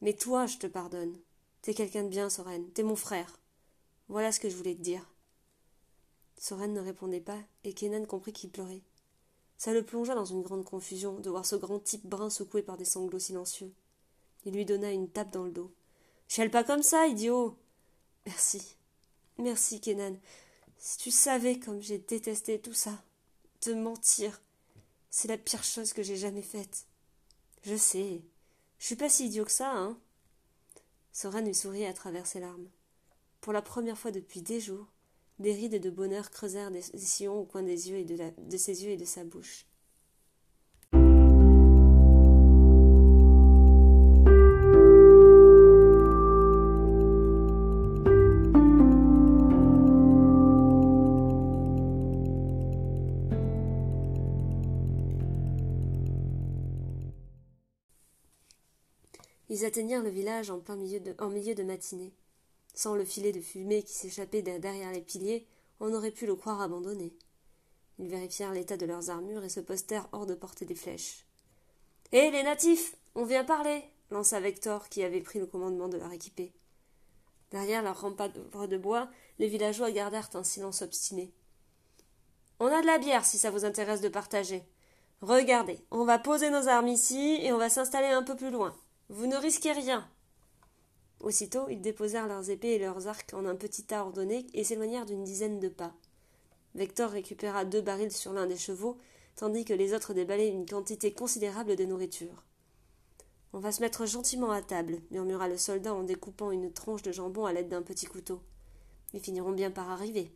Mais 0.00 0.12
toi, 0.12 0.46
je 0.46 0.58
te 0.58 0.66
pardonne. 0.66 1.18
T'es 1.62 1.74
quelqu'un 1.74 2.04
de 2.04 2.08
bien, 2.08 2.30
Soren. 2.30 2.70
T'es 2.70 2.82
mon 2.82 2.96
frère. 2.96 3.40
Voilà 4.08 4.32
ce 4.32 4.40
que 4.40 4.48
je 4.48 4.56
voulais 4.56 4.74
te 4.74 4.82
dire. 4.82 5.08
Soren 6.38 6.72
ne 6.72 6.80
répondait 6.80 7.20
pas, 7.20 7.38
et 7.64 7.74
Kenan 7.74 8.06
comprit 8.06 8.32
qu'il 8.32 8.50
pleurait. 8.50 8.82
Ça 9.56 9.72
le 9.72 9.84
plongea 9.84 10.14
dans 10.14 10.24
une 10.24 10.42
grande 10.42 10.64
confusion 10.64 11.18
de 11.18 11.30
voir 11.30 11.44
ce 11.44 11.56
grand 11.56 11.80
type 11.80 12.06
brun 12.06 12.30
secoué 12.30 12.62
par 12.62 12.76
des 12.76 12.84
sanglots 12.84 13.18
silencieux. 13.18 13.72
Il 14.44 14.54
lui 14.54 14.64
donna 14.64 14.92
une 14.92 15.08
tape 15.08 15.32
dans 15.32 15.44
le 15.44 15.50
dos. 15.50 15.72
Chèle 16.28 16.50
pas 16.50 16.62
comme 16.62 16.82
ça, 16.82 17.06
idiot 17.08 17.56
Merci. 18.24 18.76
Merci, 19.38 19.80
Kenan. 19.80 20.16
Si 20.78 20.98
tu 20.98 21.10
savais 21.10 21.58
comme 21.58 21.82
j'ai 21.82 21.98
détesté 21.98 22.60
tout 22.60 22.72
ça. 22.72 23.02
Te 23.60 23.70
mentir. 23.70 24.40
C'est 25.10 25.28
la 25.28 25.38
pire 25.38 25.64
chose 25.64 25.92
que 25.92 26.04
j'ai 26.04 26.16
jamais 26.16 26.42
faite. 26.42 26.86
Je 27.62 27.74
sais. 27.74 28.22
Je 28.78 28.86
suis 28.86 28.96
pas 28.96 29.08
si 29.08 29.26
idiot 29.26 29.44
que 29.44 29.52
ça, 29.52 29.72
hein 29.72 29.98
Soren 31.12 31.44
lui 31.44 31.54
sourit 31.54 31.86
à 31.86 31.92
travers 31.92 32.26
ses 32.26 32.40
larmes. 32.40 32.68
Pour 33.40 33.52
la 33.52 33.62
première 33.62 33.98
fois 33.98 34.10
depuis 34.10 34.42
des 34.42 34.60
jours, 34.60 34.86
des 35.38 35.52
rides 35.52 35.80
de 35.80 35.90
bonheur 35.90 36.30
creusèrent 36.30 36.70
des 36.70 36.82
sillons 36.82 37.38
au 37.38 37.44
coin 37.44 37.62
de 37.62 37.76
ses 37.76 37.90
yeux 38.84 38.90
et 38.90 38.96
de 38.96 39.04
sa 39.04 39.24
bouche. 39.24 39.67
Ils 59.58 59.64
atteignirent 59.64 60.04
le 60.04 60.10
village 60.10 60.52
en 60.52 60.60
plein 60.60 60.76
milieu 60.76 61.00
de, 61.00 61.62
matinée. 61.64 62.14
Sans 62.74 62.94
le 62.94 63.04
filet 63.04 63.32
de 63.32 63.40
fumée 63.40 63.82
qui 63.82 63.92
s'échappait 63.92 64.40
derrière 64.40 64.92
les 64.92 65.00
piliers, 65.00 65.48
on 65.80 65.92
aurait 65.92 66.12
pu 66.12 66.26
le 66.26 66.36
croire 66.36 66.60
abandonné. 66.60 67.12
Ils 67.98 68.06
vérifièrent 68.06 68.52
l'état 68.52 68.76
de 68.76 68.86
leurs 68.86 69.10
armures 69.10 69.42
et 69.42 69.48
se 69.48 69.58
postèrent 69.58 70.08
hors 70.12 70.26
de 70.26 70.36
portée 70.36 70.64
des 70.64 70.76
flèches. 70.76 71.26
Hé, 72.12 72.30
les 72.30 72.44
natifs 72.44 72.94
On 73.16 73.24
vient 73.24 73.42
parler 73.42 73.82
lança 74.12 74.38
Vector, 74.38 74.88
qui 74.88 75.02
avait 75.02 75.22
pris 75.22 75.40
le 75.40 75.46
commandement 75.46 75.88
de 75.88 75.98
leur 75.98 76.12
équipée. 76.12 76.52
Derrière 77.50 77.82
leur 77.82 78.00
rempart 78.00 78.30
de 78.30 78.78
bois, 78.78 79.08
les 79.40 79.48
villageois 79.48 79.90
gardèrent 79.90 80.30
un 80.34 80.44
silence 80.44 80.82
obstiné. 80.82 81.32
On 82.60 82.66
a 82.66 82.80
de 82.80 82.86
la 82.86 82.98
bière 82.98 83.24
si 83.24 83.38
ça 83.38 83.50
vous 83.50 83.64
intéresse 83.64 84.02
de 84.02 84.08
partager. 84.08 84.62
Regardez, 85.20 85.80
on 85.90 86.04
va 86.04 86.20
poser 86.20 86.48
nos 86.48 86.68
armes 86.68 86.86
ici 86.86 87.40
et 87.42 87.52
on 87.52 87.58
va 87.58 87.68
s'installer 87.68 88.06
un 88.06 88.22
peu 88.22 88.36
plus 88.36 88.52
loin. 88.52 88.72
Vous 89.10 89.26
ne 89.26 89.36
risquez 89.36 89.72
rien. 89.72 90.06
Aussitôt, 91.20 91.68
ils 91.70 91.80
déposèrent 91.80 92.28
leurs 92.28 92.50
épées 92.50 92.74
et 92.74 92.78
leurs 92.78 93.08
arcs 93.08 93.32
en 93.32 93.46
un 93.46 93.56
petit 93.56 93.84
tas 93.84 94.02
ordonné 94.02 94.46
et 94.52 94.64
s'éloignèrent 94.64 95.06
d'une 95.06 95.24
dizaine 95.24 95.58
de 95.60 95.68
pas. 95.68 95.94
Vector 96.74 97.10
récupéra 97.10 97.64
deux 97.64 97.80
barils 97.80 98.12
sur 98.12 98.34
l'un 98.34 98.46
des 98.46 98.58
chevaux, 98.58 98.98
tandis 99.34 99.64
que 99.64 99.72
les 99.72 99.94
autres 99.94 100.12
déballaient 100.12 100.48
une 100.48 100.66
quantité 100.66 101.12
considérable 101.12 101.74
de 101.74 101.84
nourriture. 101.84 102.44
On 103.54 103.60
va 103.60 103.72
se 103.72 103.80
mettre 103.80 104.04
gentiment 104.04 104.50
à 104.50 104.60
table, 104.60 105.00
murmura 105.10 105.48
le 105.48 105.56
soldat 105.56 105.94
en 105.94 106.02
découpant 106.02 106.50
une 106.50 106.70
tranche 106.70 107.02
de 107.02 107.12
jambon 107.12 107.46
à 107.46 107.54
l'aide 107.54 107.70
d'un 107.70 107.82
petit 107.82 108.06
couteau. 108.06 108.42
Ils 109.14 109.20
finiront 109.20 109.52
bien 109.52 109.70
par 109.70 109.88
arriver. 109.88 110.30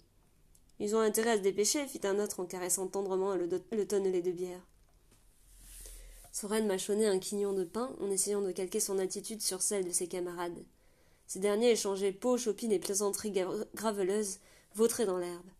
Ils 0.78 0.96
ont 0.96 1.00
intérêt 1.00 1.32
à 1.32 1.36
se 1.36 1.42
dépêcher, 1.42 1.86
fit 1.86 2.00
un 2.04 2.18
autre 2.18 2.40
en 2.40 2.46
caressant 2.46 2.86
tendrement 2.86 3.34
le, 3.34 3.48
le 3.70 3.86
tonnelet 3.86 4.22
de 4.22 4.32
bière. 4.32 4.66
Soren 6.32 6.66
mâchonnait 6.66 7.06
un 7.06 7.18
quignon 7.18 7.52
de 7.52 7.64
pain 7.64 7.94
en 8.00 8.10
essayant 8.10 8.40
de 8.40 8.52
calquer 8.52 8.80
son 8.80 8.98
attitude 8.98 9.42
sur 9.42 9.60
celle 9.60 9.84
de 9.84 9.90
ses 9.90 10.08
camarades. 10.08 10.64
Ces 11.26 11.38
derniers 11.38 11.70
échangeaient 11.70 12.12
peau, 12.12 12.38
chopines 12.38 12.72
et 12.72 12.78
plaisanteries 12.78 13.34
graveleuses, 13.74 14.38
vautrées 14.74 15.04
dans 15.04 15.18
l'herbe. 15.18 15.50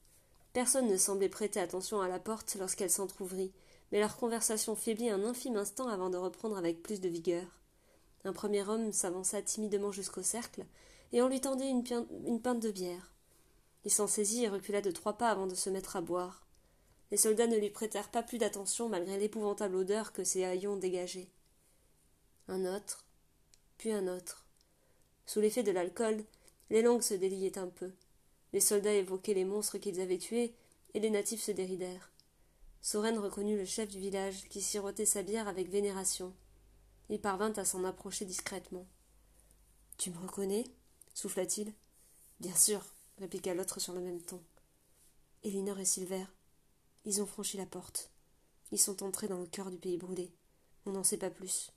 Personne 0.55 0.89
ne 0.89 0.97
semblait 0.97 1.29
prêter 1.29 1.61
attention 1.61 2.01
à 2.01 2.09
la 2.09 2.19
porte 2.19 2.57
lorsqu'elle 2.59 2.91
s'entr'ouvrit, 2.91 3.53
mais 3.91 4.01
leur 4.01 4.17
conversation 4.17 4.75
faiblit 4.75 5.11
un 5.11 5.25
infime 5.25 5.57
instant 5.57 5.89
avant 5.89 6.11
de 6.11 6.17
reprendre 6.17 6.57
avec 6.57 6.83
plus 6.83 7.01
de 7.01 7.09
vigueur. 7.09 7.47
Un 8.25 8.33
premier 8.33 8.67
homme 8.67 8.93
s'avança 8.93 9.43
timidement 9.43 9.93
jusqu'au 9.93 10.23
cercle, 10.23 10.65
et 11.13 11.21
on 11.21 11.29
lui 11.29 11.41
tendit 11.41 11.69
une 11.69 12.41
pinte 12.41 12.61
de 12.61 12.71
bière. 12.71 13.13
Il 13.85 13.91
s'en 13.91 14.07
saisit 14.07 14.45
et 14.45 14.49
recula 14.49 14.81
de 14.81 14.91
trois 14.91 15.19
pas 15.19 15.29
avant 15.29 15.47
de 15.47 15.55
se 15.55 15.69
mettre 15.69 15.97
à 15.97 16.01
boire. 16.01 16.47
Les 17.13 17.19
soldats 17.19 17.47
ne 17.47 17.59
lui 17.59 17.69
prêtèrent 17.69 18.11
pas 18.11 18.23
plus 18.23 18.39
d'attention 18.39 18.89
malgré 18.89 19.19
l'épouvantable 19.19 19.77
odeur 19.77 20.15
que 20.15 20.25
ces 20.25 20.45
haillons 20.45 20.77
dégageaient. 20.77 21.29
Un 22.49 22.65
autre, 22.65 23.05
puis 23.77 23.93
un 23.93 24.09
autre. 24.09 24.47
Sous 25.27 25.41
l'effet 25.41 25.63
de 25.63 25.73
l'alcool, 25.73 26.25
les 26.71 26.81
langues 26.81 27.03
se 27.03 27.13
déliaient 27.13 27.59
un 27.59 27.69
peu. 27.69 27.93
Les 28.55 28.61
soldats 28.61 28.95
évoquaient 28.95 29.35
les 29.35 29.45
monstres 29.45 29.77
qu'ils 29.77 30.01
avaient 30.01 30.17
tués, 30.17 30.55
et 30.95 31.01
les 31.01 31.11
natifs 31.11 31.43
se 31.43 31.53
déridèrent. 31.53 32.11
Soren 32.81 33.19
reconnut 33.19 33.59
le 33.59 33.67
chef 33.67 33.91
du 33.91 33.99
village, 33.99 34.49
qui 34.49 34.63
sirotait 34.63 35.05
sa 35.05 35.23
bière 35.23 35.49
avec 35.49 35.69
vénération. 35.69 36.33
Il 37.11 37.21
parvint 37.21 37.53
à 37.53 37.67
s'en 37.67 37.85
approcher 37.85 38.25
discrètement. 38.25 38.87
Tu 39.99 40.11
me 40.11 40.19
reconnais? 40.19 40.65
souffla-t-il. 41.13 41.75
Bien 42.41 42.57
sûr, 42.57 42.83
répliqua 43.19 43.53
l'autre 43.53 43.81
sur 43.81 43.93
le 43.93 44.01
même 44.01 44.23
ton. 44.23 44.41
Elinor 45.45 45.79
et 45.79 45.85
Silver. 45.85 46.25
Ils 47.05 47.21
ont 47.21 47.27
franchi 47.27 47.57
la 47.57 47.67
porte. 47.67 48.11
Ils 48.71 48.79
sont 48.79 49.03
entrés 49.03 49.29
dans 49.29 49.41
le 49.41 49.47
cœur 49.47 49.71
du 49.71 49.79
pays 49.79 49.99
brûlé. 49.99 50.31
On 50.87 50.93
n'en 50.93 51.05
sait 51.05 51.19
pas 51.19 51.31
plus. 51.31 51.73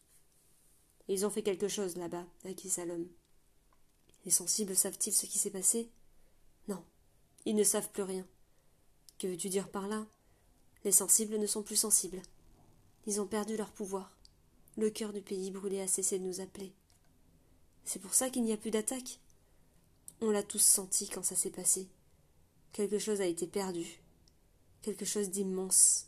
ils 1.08 1.26
ont 1.26 1.30
fait 1.30 1.44
quelque 1.44 1.68
chose 1.68 1.98
là-bas, 1.98 2.26
acquissa 2.46 2.86
l'homme. 2.86 3.08
Les 4.26 4.32
sensibles 4.32 4.76
savent-ils 4.76 5.14
ce 5.14 5.26
qui 5.26 5.38
s'est 5.38 5.52
passé? 5.52 5.90
Non, 6.68 6.84
ils 7.46 7.56
ne 7.56 7.64
savent 7.64 7.92
plus 7.92 8.04
rien. 8.04 8.26
Que 9.20 9.28
veux-tu 9.28 9.50
dire 9.50 9.70
par 9.70 9.88
là? 9.88 10.06
Les 10.84 10.92
sensibles 10.92 11.38
ne 11.38 11.48
sont 11.48 11.64
plus 11.64 11.76
sensibles. 11.76 12.22
Ils 13.08 13.22
ont 13.22 13.28
perdu 13.28 13.56
leur 13.58 13.72
pouvoir. 13.72 14.16
Le 14.78 14.90
cœur 14.90 15.14
du 15.14 15.22
pays 15.22 15.52
brûlé 15.52 15.80
a 15.82 15.88
cessé 15.88 16.20
de 16.20 16.26
nous 16.26 16.42
appeler. 16.42 16.74
C'est 17.84 18.00
pour 18.00 18.14
ça 18.14 18.30
qu'il 18.30 18.44
n'y 18.44 18.54
a 18.54 18.58
plus 18.58 18.72
d'attaque? 18.72 19.20
On 20.22 20.32
l'a 20.32 20.44
tous 20.44 20.64
senti 20.64 21.08
quand 21.08 21.24
ça 21.24 21.36
s'est 21.36 21.52
passé. 21.52 21.88
Quelque 22.74 23.00
chose 23.00 23.22
a 23.22 23.26
été 23.26 23.48
perdu. 23.48 24.02
Quelque 24.86 25.04
chose 25.04 25.32
d'immense. 25.32 26.06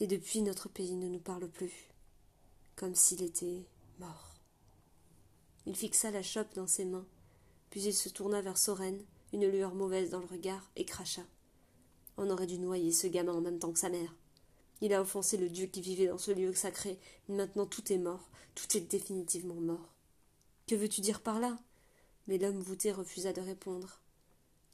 Et 0.00 0.08
depuis 0.08 0.42
notre 0.42 0.68
pays 0.68 0.96
ne 0.96 1.06
nous 1.06 1.20
parle 1.20 1.46
plus. 1.48 1.88
Comme 2.74 2.96
s'il 2.96 3.22
était 3.22 3.64
mort. 4.00 4.34
Il 5.66 5.76
fixa 5.76 6.10
la 6.10 6.24
chope 6.24 6.52
dans 6.56 6.66
ses 6.66 6.84
mains 6.84 7.06
puis 7.70 7.84
il 7.84 7.94
se 7.94 8.08
tourna 8.08 8.40
vers 8.40 8.58
Soren, 8.58 8.98
une 9.32 9.46
lueur 9.46 9.74
mauvaise 9.74 10.08
dans 10.08 10.18
le 10.18 10.26
regard, 10.26 10.70
et 10.74 10.84
cracha. 10.84 11.22
On 12.16 12.30
aurait 12.30 12.46
dû 12.46 12.58
noyer 12.58 12.90
ce 12.90 13.06
gamin 13.06 13.34
en 13.34 13.40
même 13.40 13.58
temps 13.58 13.72
que 13.72 13.78
sa 13.78 13.88
mère. 13.90 14.16
Il 14.80 14.92
a 14.94 15.00
offensé 15.02 15.36
le 15.36 15.48
Dieu 15.48 15.66
qui 15.66 15.80
vivait 15.80 16.06
dans 16.06 16.18
ce 16.18 16.30
lieu 16.30 16.54
sacré. 16.54 16.98
Maintenant 17.28 17.66
tout 17.66 17.92
est 17.92 17.98
mort, 17.98 18.30
tout 18.54 18.76
est 18.76 18.80
définitivement 18.80 19.60
mort. 19.60 19.94
Que 20.66 20.74
veux-tu 20.74 21.02
dire 21.02 21.20
par 21.20 21.38
là? 21.38 21.58
Mais 22.26 22.38
l'homme 22.38 22.60
voûté 22.60 22.92
refusa 22.92 23.32
de 23.32 23.42
répondre. 23.42 24.00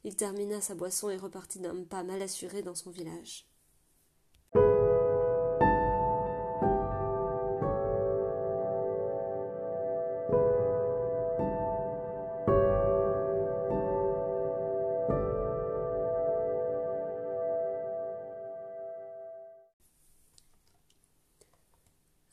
Il 0.05 0.15
termina 0.17 0.59
sa 0.59 0.75
boisson 0.75 1.09
et 1.09 1.17
repartit 1.17 1.59
d'un 1.59 1.83
pas 1.83 2.03
mal 2.03 2.21
assuré 2.21 2.61
dans 2.61 2.75
son 2.75 2.91
village. 2.91 3.47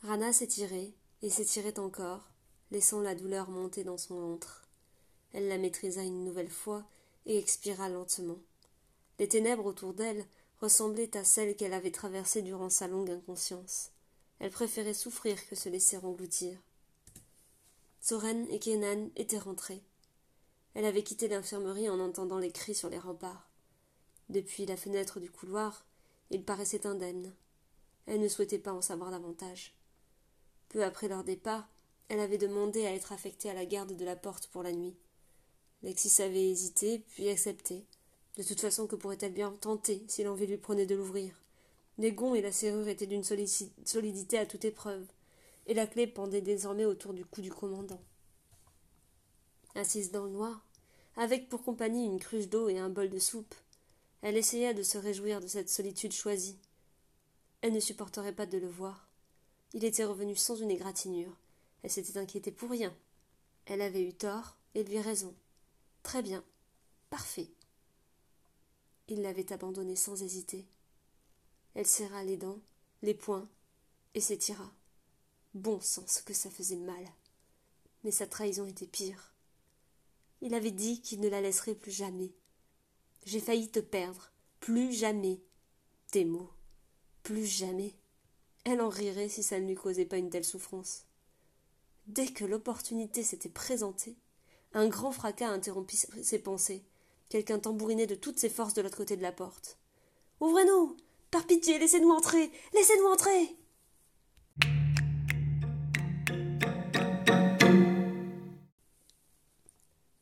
Rana 0.02 0.32
s'étirait 0.32 0.92
et 1.22 1.30
s'étirait 1.30 1.78
encore, 1.78 2.32
laissant 2.72 3.00
la 3.00 3.14
douleur 3.14 3.48
monter 3.48 3.84
dans 3.84 3.96
son 3.96 4.18
ventre. 4.18 4.62
Elle 5.32 5.46
la 5.46 5.56
maîtrisa 5.56 6.02
une 6.02 6.24
nouvelle 6.24 6.50
fois 6.50 6.84
et 7.26 7.38
expira 7.38 7.88
lentement. 7.88 8.38
Les 9.18 9.28
ténèbres 9.28 9.66
autour 9.66 9.94
d'elle 9.94 10.24
ressemblaient 10.60 11.16
à 11.16 11.24
celles 11.24 11.56
qu'elle 11.56 11.72
avait 11.72 11.90
traversées 11.90 12.42
durant 12.42 12.70
sa 12.70 12.88
longue 12.88 13.10
inconscience. 13.10 13.90
Elle 14.38 14.50
préférait 14.50 14.94
souffrir 14.94 15.46
que 15.48 15.54
se 15.54 15.68
laisser 15.68 15.98
engloutir. 15.98 16.58
Soren 18.00 18.46
et 18.50 18.58
Kenan 18.58 19.10
étaient 19.16 19.38
rentrés. 19.38 19.82
Elle 20.74 20.84
avait 20.84 21.02
quitté 21.02 21.28
l'infirmerie 21.28 21.90
en 21.90 22.00
entendant 22.00 22.38
les 22.38 22.52
cris 22.52 22.74
sur 22.74 22.88
les 22.88 22.98
remparts. 22.98 23.50
Depuis 24.28 24.64
la 24.64 24.76
fenêtre 24.76 25.20
du 25.20 25.30
couloir, 25.30 25.84
il 26.30 26.44
paraissait 26.44 26.86
indemne. 26.86 27.34
Elle 28.06 28.20
ne 28.20 28.28
souhaitait 28.28 28.58
pas 28.58 28.72
en 28.72 28.80
savoir 28.80 29.10
davantage. 29.10 29.74
Peu 30.68 30.84
après 30.84 31.08
leur 31.08 31.24
départ, 31.24 31.68
elle 32.08 32.20
avait 32.20 32.38
demandé 32.38 32.86
à 32.86 32.94
être 32.94 33.12
affectée 33.12 33.50
à 33.50 33.54
la 33.54 33.66
garde 33.66 33.96
de 33.96 34.04
la 34.04 34.16
porte 34.16 34.46
pour 34.46 34.62
la 34.62 34.72
nuit. 34.72 34.96
Lexis 35.82 36.22
avait 36.22 36.50
hésité, 36.50 37.04
puis 37.10 37.28
accepté. 37.28 37.84
De 38.36 38.42
toute 38.42 38.60
façon, 38.60 38.86
que 38.86 38.96
pourrait-elle 38.96 39.32
bien 39.32 39.52
tenter 39.60 40.04
si 40.08 40.22
l'envie 40.22 40.46
lui 40.46 40.56
prenait 40.56 40.86
de 40.86 40.94
l'ouvrir? 40.94 41.34
Les 41.98 42.12
gonds 42.12 42.34
et 42.34 42.42
la 42.42 42.52
serrure 42.52 42.88
étaient 42.88 43.06
d'une 43.06 43.24
solidité 43.24 44.38
à 44.38 44.46
toute 44.46 44.64
épreuve, 44.64 45.06
et 45.66 45.74
la 45.74 45.86
clé 45.86 46.06
pendait 46.06 46.40
désormais 46.40 46.84
autour 46.84 47.12
du 47.12 47.24
cou 47.24 47.40
du 47.40 47.50
commandant. 47.50 48.00
Assise 49.74 50.10
dans 50.10 50.24
le 50.24 50.30
noir, 50.30 50.64
avec 51.16 51.48
pour 51.48 51.62
compagnie 51.62 52.06
une 52.06 52.18
cruche 52.18 52.48
d'eau 52.48 52.68
et 52.68 52.78
un 52.78 52.88
bol 52.88 53.10
de 53.10 53.18
soupe, 53.18 53.54
elle 54.22 54.36
essaya 54.36 54.74
de 54.74 54.82
se 54.82 54.98
réjouir 54.98 55.40
de 55.40 55.46
cette 55.46 55.70
solitude 55.70 56.12
choisie. 56.12 56.58
Elle 57.62 57.72
ne 57.72 57.80
supporterait 57.80 58.34
pas 58.34 58.46
de 58.46 58.58
le 58.58 58.68
voir. 58.68 59.08
Il 59.72 59.84
était 59.84 60.04
revenu 60.04 60.36
sans 60.36 60.56
une 60.56 60.70
égratignure. 60.70 61.36
Elle 61.82 61.90
s'était 61.90 62.18
inquiétée 62.18 62.52
pour 62.52 62.70
rien. 62.70 62.94
Elle 63.66 63.82
avait 63.82 64.02
eu 64.02 64.12
tort 64.12 64.56
et 64.74 64.82
lui 64.82 64.98
raison. 64.98 65.34
Très 66.02 66.22
bien. 66.22 66.44
Parfait. 67.08 67.50
Il 69.08 69.22
l'avait 69.22 69.52
abandonnée 69.52 69.96
sans 69.96 70.22
hésiter. 70.22 70.66
Elle 71.74 71.86
serra 71.86 72.24
les 72.24 72.36
dents, 72.36 72.60
les 73.02 73.14
poings, 73.14 73.48
et 74.14 74.20
s'étira. 74.20 74.72
Bon 75.54 75.80
sens 75.80 76.22
que 76.22 76.34
ça 76.34 76.50
faisait 76.50 76.76
mal. 76.76 77.04
Mais 78.04 78.10
sa 78.10 78.26
trahison 78.26 78.66
était 78.66 78.86
pire. 78.86 79.34
Il 80.40 80.54
avait 80.54 80.70
dit 80.70 81.02
qu'il 81.02 81.20
ne 81.20 81.28
la 81.28 81.40
laisserait 81.40 81.74
plus 81.74 81.92
jamais. 81.92 82.32
J'ai 83.24 83.40
failli 83.40 83.68
te 83.68 83.80
perdre. 83.80 84.30
Plus 84.60 84.92
jamais. 84.92 85.40
Tes 86.10 86.24
mots. 86.24 86.50
Plus 87.22 87.46
jamais. 87.46 87.94
Elle 88.64 88.80
en 88.80 88.88
rirait 88.88 89.28
si 89.28 89.42
ça 89.42 89.58
ne 89.58 89.66
lui 89.66 89.74
causait 89.74 90.06
pas 90.06 90.18
une 90.18 90.30
telle 90.30 90.44
souffrance. 90.44 91.04
Dès 92.06 92.28
que 92.28 92.44
l'opportunité 92.44 93.22
s'était 93.22 93.48
présentée, 93.48 94.16
un 94.72 94.88
grand 94.88 95.12
fracas 95.12 95.48
interrompit 95.48 95.96
ses 95.96 96.38
pensées. 96.38 96.84
Quelqu'un 97.28 97.58
tambourinait 97.58 98.06
de 98.06 98.14
toutes 98.14 98.38
ses 98.38 98.48
forces 98.48 98.74
de 98.74 98.82
l'autre 98.82 98.96
côté 98.96 99.16
de 99.16 99.22
la 99.22 99.32
porte. 99.32 99.78
Ouvrez-nous 100.40 100.96
Par 101.30 101.46
pitié, 101.46 101.78
laissez-nous 101.78 102.10
entrer 102.10 102.50
Laissez-nous 102.74 103.06
entrer 103.06 103.56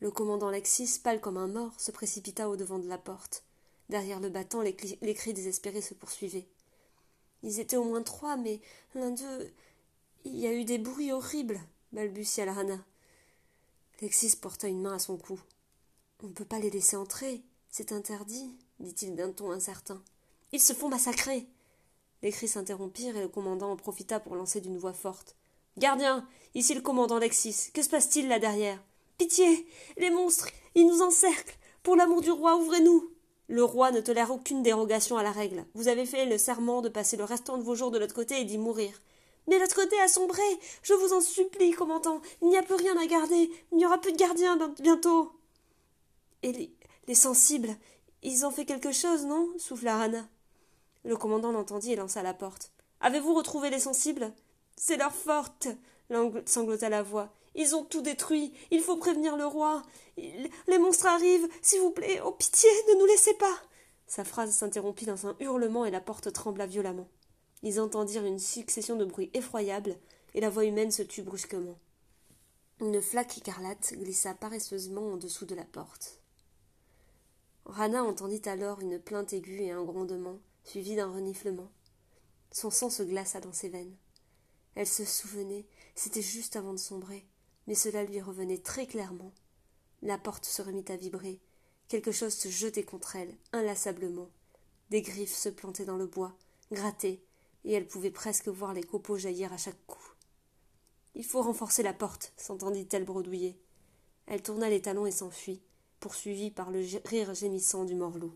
Le 0.01 0.11
commandant 0.11 0.51
Lexis, 0.51 1.01
pâle 1.03 1.21
comme 1.21 1.37
un 1.37 1.49
mort, 1.49 1.79
se 1.79 1.91
précipita 1.91 2.49
au 2.49 2.57
devant 2.57 2.79
de 2.79 2.89
la 2.89 2.99
porte. 2.99 3.45
Derrière 3.89 4.21
le 4.21 4.31
battant, 4.31 4.63
les 4.63 4.75
cris 4.75 5.35
désespérés 5.35 5.83
se 5.83 5.95
poursuivaient. 5.95 6.49
Ils 7.43 7.61
étaient 7.61 7.77
au 7.77 7.85
moins 7.85 8.03
trois, 8.03 8.37
mais 8.37 8.61
l'un 8.95 9.11
d'eux. 9.11 9.53
Il 10.25 10.37
y 10.37 10.47
a 10.47 10.53
eu 10.53 10.65
des 10.65 10.79
bruits 10.79 11.13
horribles, 11.13 11.61
balbutia 11.93 12.45
Lana. 12.45 12.79
Lexis 14.01 14.37
porta 14.37 14.69
une 14.69 14.81
main 14.81 14.95
à 14.95 14.99
son 14.99 15.17
cou. 15.17 15.41
On 16.23 16.29
ne 16.29 16.33
peut 16.33 16.45
pas 16.45 16.61
les 16.61 16.71
laisser 16.71 16.97
entrer. 16.97 17.43
C'est 17.69 17.93
interdit, 17.93 18.57
dit-il 18.79 19.17
d'un 19.17 19.33
ton 19.33 19.51
incertain. 19.51 20.03
Ils 20.53 20.61
se 20.61 20.73
font 20.73 20.89
massacrer. 20.89 21.47
Les 22.23 22.31
cris 22.31 22.49
s'interrompirent 22.49 23.17
et 23.17 23.23
le 23.23 23.29
commandant 23.29 23.73
en 23.73 23.77
profita 23.77 24.21
pour 24.21 24.37
lancer 24.37 24.61
d'une 24.61 24.79
voix 24.79 24.93
forte. 24.93 25.37
Gardien, 25.77 26.27
ici 26.55 26.75
le 26.75 26.81
commandant 26.81 27.19
Lexis. 27.19 27.71
Que 27.75 27.83
se 27.83 27.89
passe-t-il 27.89 28.29
là 28.29 28.39
derrière 28.39 28.83
Pitié 29.17 29.67
Les 29.97 30.11
monstres 30.11 30.49
Ils 30.77 30.87
nous 30.87 31.03
encerclent 31.03 31.59
Pour 31.83 31.97
l'amour 31.97 32.21
du 32.21 32.31
roi, 32.31 32.57
ouvrez-nous 32.57 33.11
le 33.51 33.65
roi 33.65 33.91
ne 33.91 34.03
tolère 34.03 34.31
aucune 34.31 34.63
dérogation 34.63 35.17
à 35.17 35.23
la 35.23 35.33
règle. 35.33 35.65
Vous 35.73 35.89
avez 35.89 36.05
fait 36.05 36.27
le 36.27 36.37
serment 36.37 36.83
de 36.83 36.91
passer 36.91 37.17
le 37.17 37.25
restant 37.25 37.57
de 37.57 37.63
vos 37.63 37.75
jours 37.75 37.91
de 37.91 37.99
l'autre 37.99 38.15
côté 38.15 38.39
et 38.39 38.45
d'y 38.45 38.59
mourir. 38.59 39.01
Mais 39.49 39.59
l'autre 39.59 39.75
côté 39.75 39.99
a 40.01 40.09
sombré. 40.09 40.43
Je 40.83 40.95
vous 40.95 41.13
en 41.13 41.21
supplie, 41.21 41.73
commandant. 41.73 42.21
Il 42.43 42.49
n'y 42.49 42.59
a 42.59 42.63
plus 42.63 42.75
rien 42.75 42.97
à 42.97 43.07
garder. 43.07 43.51
Il 43.73 43.79
n'y 43.79 43.87
aura 43.87 43.99
plus 43.99 44.13
de 44.13 44.19
gardien 44.19 44.57
bientôt. 44.79 45.33
Et 46.43 46.53
les, 46.53 46.73
les, 47.09 47.15
sensibles, 47.15 47.75
ils 48.23 48.47
ont 48.47 48.51
fait 48.51 48.65
quelque 48.65 48.93
chose, 48.93 49.25
non? 49.25 49.49
souffla 49.59 49.97
Rana. 49.97 50.29
Le 51.05 51.17
commandant 51.17 51.51
l'entendit 51.51 51.93
et 51.93 51.97
lança 51.97 52.23
la 52.23 52.35
porte. 52.35 52.71
Avez-vous 53.01 53.35
retrouvé 53.35 53.71
les 53.71 53.81
sensibles? 53.81 54.33
C'est 54.77 54.97
leur 54.97 55.13
forte 55.13 55.69
sanglota 56.47 56.89
la 56.89 57.03
voix. 57.03 57.31
Ils 57.55 57.75
ont 57.75 57.85
tout 57.85 58.03
détruit. 58.03 58.53
Il 58.71 58.81
faut 58.81 58.97
prévenir 58.97 59.37
le 59.37 59.47
roi. 59.47 59.83
Les 60.17 60.79
monstres 60.79 61.07
arrivent. 61.07 61.49
S'il 61.63 61.81
vous 61.81 61.91
plaît, 61.91 62.21
oh 62.25 62.33
pitié, 62.33 62.69
ne 62.89 62.99
nous 62.99 63.07
laissez 63.07 63.35
pas. 63.35 63.55
Sa 64.07 64.25
phrase 64.25 64.53
s'interrompit 64.53 65.07
dans 65.07 65.27
un 65.27 65.37
hurlement 65.41 65.85
et 65.85 65.91
la 65.91 66.01
porte 66.01 66.33
trembla 66.33 66.67
violemment. 66.67 67.09
Ils 67.63 67.81
entendirent 67.81 68.25
une 68.25 68.39
succession 68.39 68.97
de 68.97 69.05
bruits 69.05 69.31
effroyables 69.35 69.97
et 70.35 70.41
la 70.41 70.51
voix 70.51 70.65
humaine 70.65 70.91
se 70.91 71.03
tut 71.03 71.23
brusquement. 71.23 71.79
Une 72.81 73.03
flaque 73.03 73.39
écarlate 73.39 73.95
glissa 73.95 74.35
paresseusement 74.35 75.13
en 75.13 75.17
dessous 75.17 75.47
de 75.47 75.55
la 75.55 75.65
porte. 75.65 76.21
Rana 77.65 78.05
entendit 78.05 78.49
alors 78.49 78.81
une 78.81 78.99
plainte 78.99 79.33
aiguë 79.33 79.63
et 79.63 79.73
un 79.73 79.83
grondement, 79.83 80.39
suivi 80.65 80.95
d'un 80.95 81.13
reniflement. 81.13 81.71
Son 82.53 82.71
sang 82.71 82.89
se 82.89 83.03
glaça 83.03 83.41
dans 83.41 83.53
ses 83.53 83.69
veines. 83.69 83.97
Elle 84.75 84.87
se 84.87 85.05
souvenait, 85.05 85.67
c'était 85.95 86.23
juste 86.23 86.57
avant 86.57 86.73
de 86.73 86.79
sombrer, 86.79 87.27
mais 87.67 87.75
cela 87.75 88.05
lui 88.05 88.21
revenait 88.21 88.63
très 88.63 88.87
clairement. 88.87 89.33
La 90.03 90.17
porte 90.17 90.45
se 90.45 90.63
remit 90.63 90.85
à 90.89 90.97
vibrer. 90.97 91.41
Quelque 91.89 92.13
chose 92.13 92.35
se 92.35 92.49
jetait 92.49 92.85
contre 92.85 93.17
elle, 93.17 93.37
inlassablement. 93.53 94.31
Des 94.91 95.03
griffes 95.03 95.35
se 95.35 95.49
plantaient 95.49 95.85
dans 95.85 95.97
le 95.97 96.07
bois, 96.07 96.37
grattaient, 96.71 97.21
et 97.65 97.73
elle 97.73 97.87
pouvait 97.87 98.11
presque 98.11 98.49
voir 98.49 98.75
les 98.75 98.83
copeaux 98.83 99.17
jaillir 99.17 99.53
à 99.53 99.57
chaque 99.57 99.87
coup. 99.87 100.13
Il 101.15 101.25
faut 101.25 101.43
renforcer 101.43 101.83
la 101.83 101.93
porte, 101.93 102.33
s'entendit-elle 102.37 103.05
bredouiller. 103.05 103.59
Elle 104.27 104.43
tourna 104.43 104.69
les 104.69 104.83
talons 104.83 105.07
et 105.07 105.11
s'enfuit, 105.11 105.63
poursuivie 106.01 106.51
par 106.51 106.71
le 106.71 106.85
rire 107.05 107.35
gémissant 107.35 107.85
du 107.85 107.95
morlot. 107.95 108.35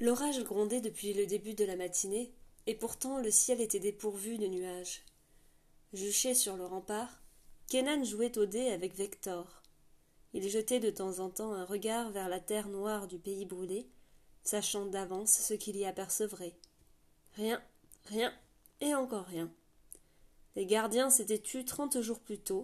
L'orage 0.00 0.44
grondait 0.44 0.82
depuis 0.82 1.14
le 1.14 1.24
début 1.24 1.54
de 1.54 1.64
la 1.64 1.76
matinée, 1.76 2.34
et 2.66 2.74
pourtant 2.74 3.20
le 3.20 3.30
ciel 3.30 3.60
était 3.60 3.80
dépourvu 3.80 4.36
de 4.38 4.46
nuages. 4.46 5.02
Juché 5.94 6.34
sur 6.34 6.56
le 6.56 6.66
rempart, 6.66 7.22
Kenan 7.68 8.04
jouait 8.04 8.36
au 8.36 8.44
dé 8.44 8.68
avec 8.68 8.94
Vector. 8.94 9.62
Il 10.34 10.48
jetait 10.48 10.80
de 10.80 10.90
temps 10.90 11.20
en 11.20 11.30
temps 11.30 11.54
un 11.54 11.64
regard 11.64 12.10
vers 12.10 12.28
la 12.28 12.40
terre 12.40 12.68
noire 12.68 13.06
du 13.06 13.18
pays 13.18 13.46
brûlé, 13.46 13.88
sachant 14.42 14.84
d'avance 14.84 15.32
ce 15.32 15.54
qu'il 15.54 15.76
y 15.76 15.86
apercevrait. 15.86 16.56
Rien, 17.36 17.62
rien, 18.06 18.34
et 18.80 18.94
encore 18.96 19.26
rien. 19.26 19.50
Les 20.56 20.66
gardiens 20.66 21.08
s'étaient 21.08 21.38
tus 21.38 21.64
trente 21.64 22.00
jours 22.00 22.20
plus 22.20 22.38
tôt, 22.38 22.62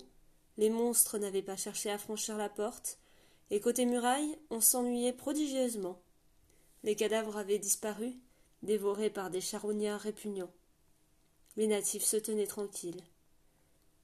les 0.59 0.69
monstres 0.69 1.17
n'avaient 1.19 1.43
pas 1.43 1.57
cherché 1.57 1.91
à 1.91 1.99
franchir 1.99 2.37
la 2.37 2.49
porte, 2.49 2.99
et 3.51 3.61
côté 3.61 3.87
muraille, 3.87 4.37
on 4.51 4.61
s'ennuyait 4.61 5.13
prodigieusement. 5.13 6.03
Les 6.83 6.97
cadavres 6.97 7.37
avaient 7.37 7.59
disparu, 7.59 8.15
dévorés 8.63 9.11
par 9.11 9.31
des 9.31 9.41
charognards 9.41 10.01
répugnants. 10.01 10.53
Les 11.57 11.69
natifs 11.69 12.05
se 12.05 12.17
tenaient 12.17 12.47
tranquilles. 12.47 13.03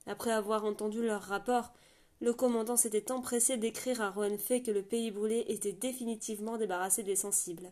Après 0.07 0.31
avoir 0.31 0.65
entendu 0.65 1.03
leur 1.05 1.23
rapport, 1.23 1.73
le 2.21 2.33
commandant 2.33 2.77
s'était 2.77 3.13
empressé 3.13 3.57
d'écrire 3.57 4.01
à 4.01 4.11
Roenfait 4.11 4.63
que 4.63 4.71
le 4.71 4.83
pays 4.83 5.11
brûlé 5.11 5.45
était 5.49 5.73
définitivement 5.73 6.57
débarrassé 6.57 7.03
des 7.03 7.17
sensibles. 7.17 7.71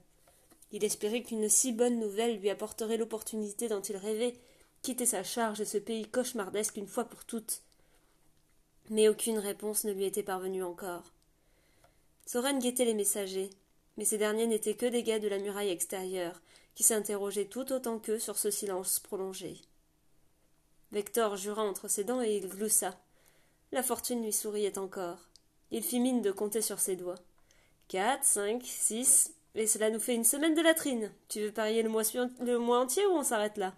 Il 0.73 0.85
espérait 0.85 1.23
qu'une 1.23 1.49
si 1.49 1.73
bonne 1.73 1.99
nouvelle 1.99 2.39
lui 2.39 2.51
apporterait 2.51 2.97
l'opportunité 2.97 3.69
dont 3.69 3.81
il 3.81 3.97
rêvait, 3.97 4.35
quitter 4.83 5.07
sa 5.07 5.23
charge 5.23 5.61
et 5.61 5.65
ce 5.65 5.79
pays 5.79 6.07
cauchemardesque 6.07 6.77
une 6.77 6.89
fois 6.89 7.05
pour 7.05 7.25
toutes. 7.25 7.63
Mais 8.91 9.09
aucune 9.09 9.39
réponse 9.39 9.85
ne 9.85 9.93
lui 9.93 10.05
était 10.05 10.23
parvenue 10.23 10.63
encore. 10.63 11.05
Soren 12.27 12.59
guettait 12.59 12.85
les 12.85 12.95
messagers, 12.95 13.51
mais 13.97 14.05
ces 14.05 14.19
derniers 14.19 14.47
n'étaient 14.47 14.75
que 14.75 14.87
des 14.87 15.03
gars 15.03 15.19
de 15.19 15.29
la 15.29 15.39
muraille 15.39 15.71
extérieure, 15.71 16.43
qui 16.75 16.83
s'interrogeaient 16.83 17.47
tout 17.47 17.73
autant 17.73 17.99
qu'eux 17.99 18.19
sur 18.19 18.37
ce 18.37 18.51
silence 18.51 18.99
prolongé. 18.99 19.57
Vector 20.93 21.37
jura 21.37 21.63
entre 21.63 21.89
ses 21.89 22.05
dents 22.05 22.23
et 22.23 22.37
il 22.37 22.49
gloussa. 22.49 22.99
La 23.75 23.83
fortune 23.83 24.23
lui 24.23 24.33
souriait 24.33 24.79
encore. 24.79 25.19
Il 25.73 25.83
fit 25.83 25.99
mine 25.99 26.23
de 26.23 26.31
compter 26.31 26.63
sur 26.63 26.79
ses 26.79 26.95
doigts. 26.95 27.19
Quatre, 27.89 28.23
cinq, 28.23 28.63
six, 28.63 29.35
et 29.57 29.67
cela 29.67 29.91
nous 29.91 29.99
fait 29.99 30.15
une 30.15 30.23
semaine 30.23 30.55
de 30.55 30.63
latrine. 30.63 31.11
Tu 31.27 31.41
veux 31.41 31.51
parier 31.51 31.83
le 31.83 31.89
mois, 31.89 32.05
le 32.39 32.59
mois 32.59 32.79
entier 32.79 33.05
ou 33.07 33.11
on 33.11 33.25
s'arrête 33.25 33.57
là? 33.57 33.75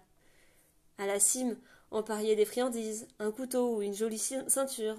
À 0.99 1.07
la 1.07 1.19
cime, 1.19 1.57
on 1.89 2.03
pariait 2.03 2.35
des 2.35 2.45
friandises, 2.45 3.07
un 3.17 3.31
couteau 3.31 3.75
ou 3.75 3.81
une 3.81 3.95
jolie 3.95 4.19
ceinture, 4.19 4.97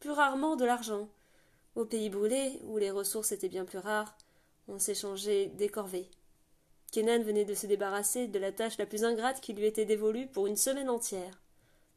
plus 0.00 0.10
rarement 0.10 0.56
de 0.56 0.64
l'argent. 0.64 1.08
Au 1.76 1.84
pays 1.84 2.10
brûlé, 2.10 2.58
où 2.64 2.76
les 2.76 2.90
ressources 2.90 3.30
étaient 3.30 3.48
bien 3.48 3.64
plus 3.64 3.78
rares, 3.78 4.18
on 4.66 4.80
s'échangeait 4.80 5.46
des 5.46 5.68
corvées. 5.68 6.10
Kenan 6.90 7.22
venait 7.22 7.44
de 7.44 7.54
se 7.54 7.68
débarrasser 7.68 8.26
de 8.26 8.38
la 8.40 8.50
tâche 8.50 8.78
la 8.78 8.86
plus 8.86 9.04
ingrate 9.04 9.40
qui 9.40 9.52
lui 9.52 9.66
était 9.66 9.84
dévolue 9.84 10.26
pour 10.26 10.48
une 10.48 10.56
semaine 10.56 10.90
entière. 10.90 11.40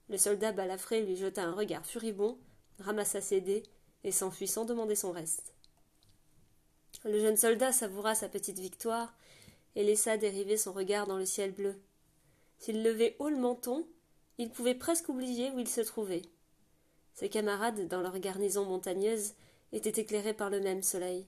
Le 0.10 0.18
soldat 0.18 0.52
balafré 0.52 1.02
lui 1.04 1.16
jeta 1.16 1.44
un 1.44 1.54
regard 1.54 1.86
furibond, 1.86 2.38
ramassa 2.80 3.22
ses 3.22 3.42
dés 3.42 3.63
et 4.04 4.12
s'enfuit 4.12 4.48
sans 4.48 4.66
demander 4.66 4.96
son 4.96 5.12
reste. 5.12 5.54
Le 7.06 7.20
jeune 7.20 7.38
soldat 7.38 7.72
savoura 7.72 8.16
sa 8.16 8.30
petite 8.30 8.60
victoire 8.60 9.16
et 9.76 9.84
laissa 9.84 10.18
dériver 10.18 10.58
son 10.58 10.74
regard 10.74 11.08
dans 11.08 11.18
le 11.18 11.26
ciel 11.26 11.52
bleu. 11.52 11.76
S'il 12.60 12.84
levait 12.84 13.16
haut 13.20 13.30
le 13.30 13.38
menton, 13.38 13.88
il 14.38 14.50
pouvait 14.50 14.76
presque 14.76 15.10
oublier 15.10 15.52
où 15.52 15.60
il 15.60 15.68
se 15.68 15.82
trouvait. 15.82 16.24
Ses 17.13 17.30
camarades, 17.30 17.88
dans 17.88 18.02
leur 18.02 18.18
garnison 18.20 18.66
montagneuse, 18.66 19.34
étaient 19.72 20.02
éclairés 20.02 20.34
par 20.34 20.50
le 20.50 20.60
même 20.60 20.82
soleil. 20.82 21.26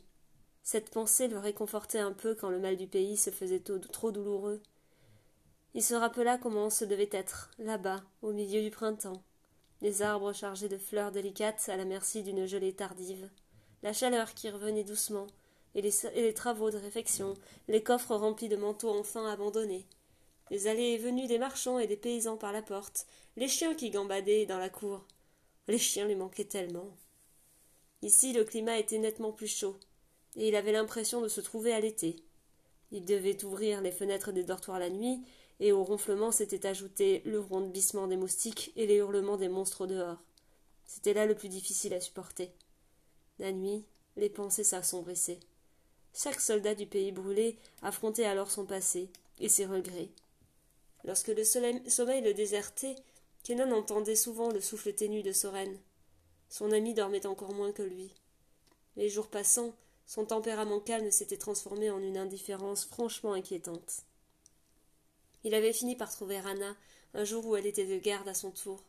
Cette 0.63 0.89
pensée 0.89 1.27
le 1.27 1.37
réconfortait 1.37 1.99
un 1.99 2.13
peu 2.13 2.35
quand 2.35 2.49
le 2.49 2.59
mal 2.59 2.77
du 2.77 2.87
pays 2.87 3.17
se 3.17 3.29
faisait 3.29 3.61
trop 3.91 4.11
douloureux. 4.11 4.61
Il 5.75 5.83
se 5.83 5.93
rappela 5.93 6.37
comment 6.37 6.69
ce 6.69 6.85
devait 6.85 7.09
être, 7.11 7.51
là-bas, 7.59 8.01
au 8.21 8.31
milieu 8.31 8.61
du 8.61 8.71
printemps. 8.71 9.21
Les 9.81 10.01
arbres 10.01 10.31
chargés 10.31 10.69
de 10.69 10.77
fleurs 10.77 11.11
délicates 11.11 11.67
à 11.67 11.75
la 11.75 11.83
merci 11.83 12.23
d'une 12.23 12.45
gelée 12.45 12.71
tardive, 12.71 13.29
la 13.83 13.91
chaleur 13.91 14.33
qui 14.33 14.49
revenait 14.49 14.85
doucement, 14.85 15.27
et 15.75 15.81
les, 15.81 16.33
travaux 16.33 16.71
de 16.71 16.77
réfection, 16.77 17.33
les 17.67 17.83
coffres 17.83 18.15
remplis 18.15 18.47
de 18.47 18.55
manteaux 18.55 18.97
enfin 18.97 19.29
abandonnés, 19.29 19.85
les 20.49 20.67
allées 20.67 20.93
et 20.93 20.97
venues 20.97 21.27
des 21.27 21.39
marchands 21.39 21.77
et 21.77 21.87
des 21.87 21.97
paysans 21.97 22.37
par 22.37 22.53
la 22.53 22.61
porte, 22.61 23.05
les 23.35 23.49
chiens 23.49 23.75
qui 23.75 23.89
gambadaient 23.89 24.45
dans 24.45 24.59
la 24.59 24.69
cour. 24.69 25.05
Les 25.67 25.77
chiens 25.77 26.07
lui 26.07 26.15
manquaient 26.15 26.45
tellement. 26.45 26.95
Ici 28.01 28.31
le 28.31 28.45
climat 28.45 28.77
était 28.77 28.97
nettement 28.97 29.33
plus 29.33 29.53
chaud, 29.53 29.75
et 30.37 30.47
il 30.47 30.55
avait 30.55 30.71
l'impression 30.71 31.19
de 31.19 31.27
se 31.27 31.41
trouver 31.41 31.73
à 31.73 31.81
l'été. 31.81 32.15
Il 32.91 33.03
devait 33.03 33.43
ouvrir 33.43 33.81
les 33.81 33.91
fenêtres 33.91 34.31
des 34.31 34.45
dortoirs 34.45 34.79
la 34.79 34.89
nuit 34.89 35.21
et 35.59 35.71
au 35.71 35.83
ronflement 35.83 36.31
s'était 36.31 36.67
ajouté 36.67 37.21
le 37.25 37.39
rondissement 37.39 38.07
des 38.07 38.17
moustiques 38.17 38.71
et 38.75 38.87
les 38.87 38.95
hurlements 38.95 39.37
des 39.37 39.49
monstres 39.49 39.87
dehors. 39.87 40.21
C'était 40.85 41.13
là 41.13 41.25
le 41.25 41.35
plus 41.35 41.49
difficile 41.49 41.93
à 41.93 42.01
supporter. 42.01 42.51
La 43.39 43.51
nuit, 43.51 43.85
les 44.17 44.29
pensées 44.29 44.63
s'assombrissaient. 44.63 45.39
Chaque 46.13 46.39
soldat 46.39 46.75
du 46.75 46.85
pays 46.85 47.11
brûlé 47.11 47.57
affrontait 47.81 48.25
alors 48.25 48.51
son 48.51 48.65
passé 48.65 49.09
et 49.39 49.49
ses 49.49 49.65
regrets. 49.65 50.09
Lorsque 51.03 51.27
le 51.27 51.43
sommeil 51.43 52.21
le 52.21 52.33
désertait, 52.33 52.95
Kenan 53.43 53.71
entendait 53.71 54.15
souvent 54.15 54.49
le 54.49 54.61
souffle 54.61 54.93
ténu 54.93 55.21
de 55.21 55.31
Soren. 55.31 55.77
Son 56.49 56.71
ami 56.71 56.93
dormait 56.93 57.25
encore 57.25 57.53
moins 57.53 57.71
que 57.71 57.83
lui. 57.83 58.13
Les 58.95 59.09
jours 59.09 59.27
passant, 59.27 59.75
son 60.07 60.25
tempérament 60.25 60.79
calme 60.79 61.11
s'était 61.11 61.37
transformé 61.37 61.89
en 61.89 61.99
une 61.99 62.17
indifférence 62.17 62.85
franchement 62.85 63.33
inquiétante. 63.33 64.03
Il 65.45 65.53
avait 65.53 65.73
fini 65.73 65.95
par 65.95 66.11
trouver 66.11 66.37
Anna 66.37 66.75
un 67.13 67.23
jour 67.23 67.45
où 67.45 67.55
elle 67.55 67.67
était 67.67 67.85
de 67.85 67.97
garde 67.97 68.27
à 68.27 68.33
son 68.33 68.49
tour. 68.49 68.83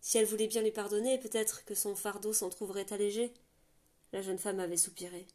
Si 0.00 0.16
elle 0.16 0.24
voulait 0.24 0.48
bien 0.48 0.62
lui 0.62 0.72
pardonner, 0.72 1.18
peut-être 1.18 1.64
que 1.66 1.74
son 1.74 1.94
fardeau 1.94 2.32
s'en 2.32 2.48
trouverait 2.48 2.90
allégé. 2.90 3.34
La 4.12 4.22
jeune 4.22 4.38
femme 4.38 4.60
avait 4.60 4.78
soupiré. 4.78 5.26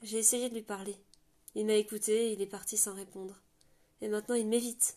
J'ai 0.00 0.16
essayé 0.16 0.48
de 0.48 0.54
lui 0.54 0.62
parler. 0.62 0.96
Il 1.54 1.66
m'a 1.66 1.74
écouté 1.74 2.28
et 2.28 2.32
il 2.32 2.40
est 2.40 2.46
parti 2.46 2.78
sans 2.78 2.94
répondre. 2.94 3.42
Et 4.00 4.08
maintenant 4.08 4.34
il 4.34 4.46
m'évite. 4.46 4.96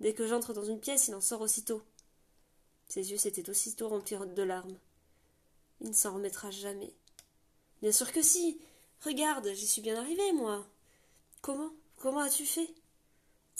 Dès 0.00 0.14
que 0.14 0.26
j'entre 0.26 0.52
dans 0.52 0.64
une 0.64 0.80
pièce, 0.80 1.06
il 1.06 1.14
en 1.14 1.20
sort 1.20 1.42
aussitôt. 1.42 1.82
Ses 2.88 3.12
yeux 3.12 3.18
s'étaient 3.18 3.48
aussitôt 3.48 3.88
remplis 3.88 4.16
de 4.16 4.42
larmes. 4.42 4.78
Il 5.80 5.90
ne 5.90 5.94
s'en 5.94 6.14
remettra 6.14 6.50
jamais. 6.50 6.92
Bien 7.82 7.92
sûr 7.92 8.10
que 8.10 8.20
si. 8.20 8.60
Regarde, 9.04 9.52
j'y 9.54 9.66
suis 9.66 9.80
bien 9.80 9.96
arrivé, 9.96 10.32
moi. 10.32 10.66
Comment? 11.40 11.70
Comment 11.98 12.20
as-tu 12.20 12.44
fait? 12.44 12.74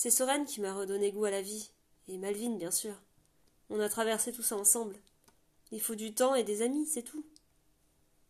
C'est 0.03 0.09
Soren 0.09 0.47
qui 0.47 0.63
m'a 0.63 0.73
redonné 0.73 1.13
goût 1.13 1.27
à 1.27 1.31
la 1.31 1.43
vie, 1.43 1.69
et 2.09 2.17
Malvine, 2.17 2.57
bien 2.57 2.71
sûr. 2.71 2.95
On 3.69 3.81
a 3.81 3.89
traversé 3.91 4.33
tout 4.33 4.43
ça 4.43 4.57
ensemble. 4.57 4.97
Il 5.73 5.81
faut 5.83 5.95
du 5.95 6.15
temps 6.15 6.35
et 6.35 6.43
des 6.43 6.63
amis, 6.63 6.87
c'est 6.87 7.03
tout. 7.03 7.23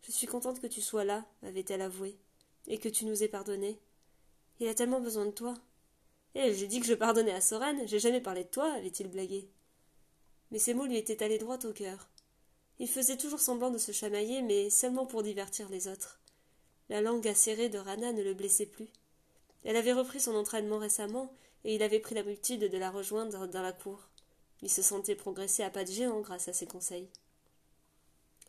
Je 0.02 0.10
suis 0.10 0.26
contente 0.26 0.60
que 0.60 0.66
tu 0.66 0.80
sois 0.80 1.04
là, 1.04 1.24
avait-elle 1.44 1.82
avoué, 1.82 2.18
et 2.66 2.78
que 2.78 2.88
tu 2.88 3.04
nous 3.04 3.22
aies 3.22 3.28
pardonné. 3.28 3.78
Il 4.58 4.66
a 4.66 4.74
tellement 4.74 5.00
besoin 5.00 5.26
de 5.26 5.30
toi. 5.30 5.54
Eh, 6.34 6.54
j'ai 6.54 6.66
dit 6.66 6.80
que 6.80 6.88
je 6.88 6.94
pardonnais 6.94 7.30
à 7.30 7.40
Soren, 7.40 7.86
j'ai 7.86 8.00
jamais 8.00 8.20
parlé 8.20 8.42
de 8.42 8.48
toi, 8.48 8.72
avait-il 8.72 9.06
blagué. 9.06 9.48
Mais 10.50 10.58
ces 10.58 10.74
mots 10.74 10.86
lui 10.86 10.96
étaient 10.96 11.22
allés 11.22 11.38
droit 11.38 11.64
au 11.64 11.72
cœur. 11.72 12.08
Il 12.80 12.88
faisait 12.88 13.16
toujours 13.16 13.38
semblant 13.38 13.70
de 13.70 13.78
se 13.78 13.92
chamailler, 13.92 14.42
mais 14.42 14.70
seulement 14.70 15.06
pour 15.06 15.22
divertir 15.22 15.68
les 15.68 15.86
autres. 15.86 16.18
La 16.88 17.00
langue 17.00 17.28
acérée 17.28 17.68
de 17.68 17.78
Rana 17.78 18.12
ne 18.12 18.24
le 18.24 18.34
blessait 18.34 18.66
plus. 18.66 18.88
Elle 19.62 19.76
avait 19.76 19.92
repris 19.92 20.18
son 20.18 20.34
entraînement 20.34 20.78
récemment, 20.78 21.32
et 21.64 21.74
il 21.74 21.82
avait 21.82 22.00
pris 22.00 22.14
l'habitude 22.14 22.60
de 22.60 22.78
la 22.78 22.90
rejoindre 22.90 23.46
dans 23.46 23.62
la 23.62 23.72
cour. 23.72 24.08
Il 24.62 24.70
se 24.70 24.82
sentait 24.82 25.14
progresser 25.14 25.62
à 25.62 25.70
pas 25.70 25.84
de 25.84 25.90
géant 25.90 26.20
grâce 26.20 26.48
à 26.48 26.52
ses 26.52 26.66
conseils. 26.66 27.08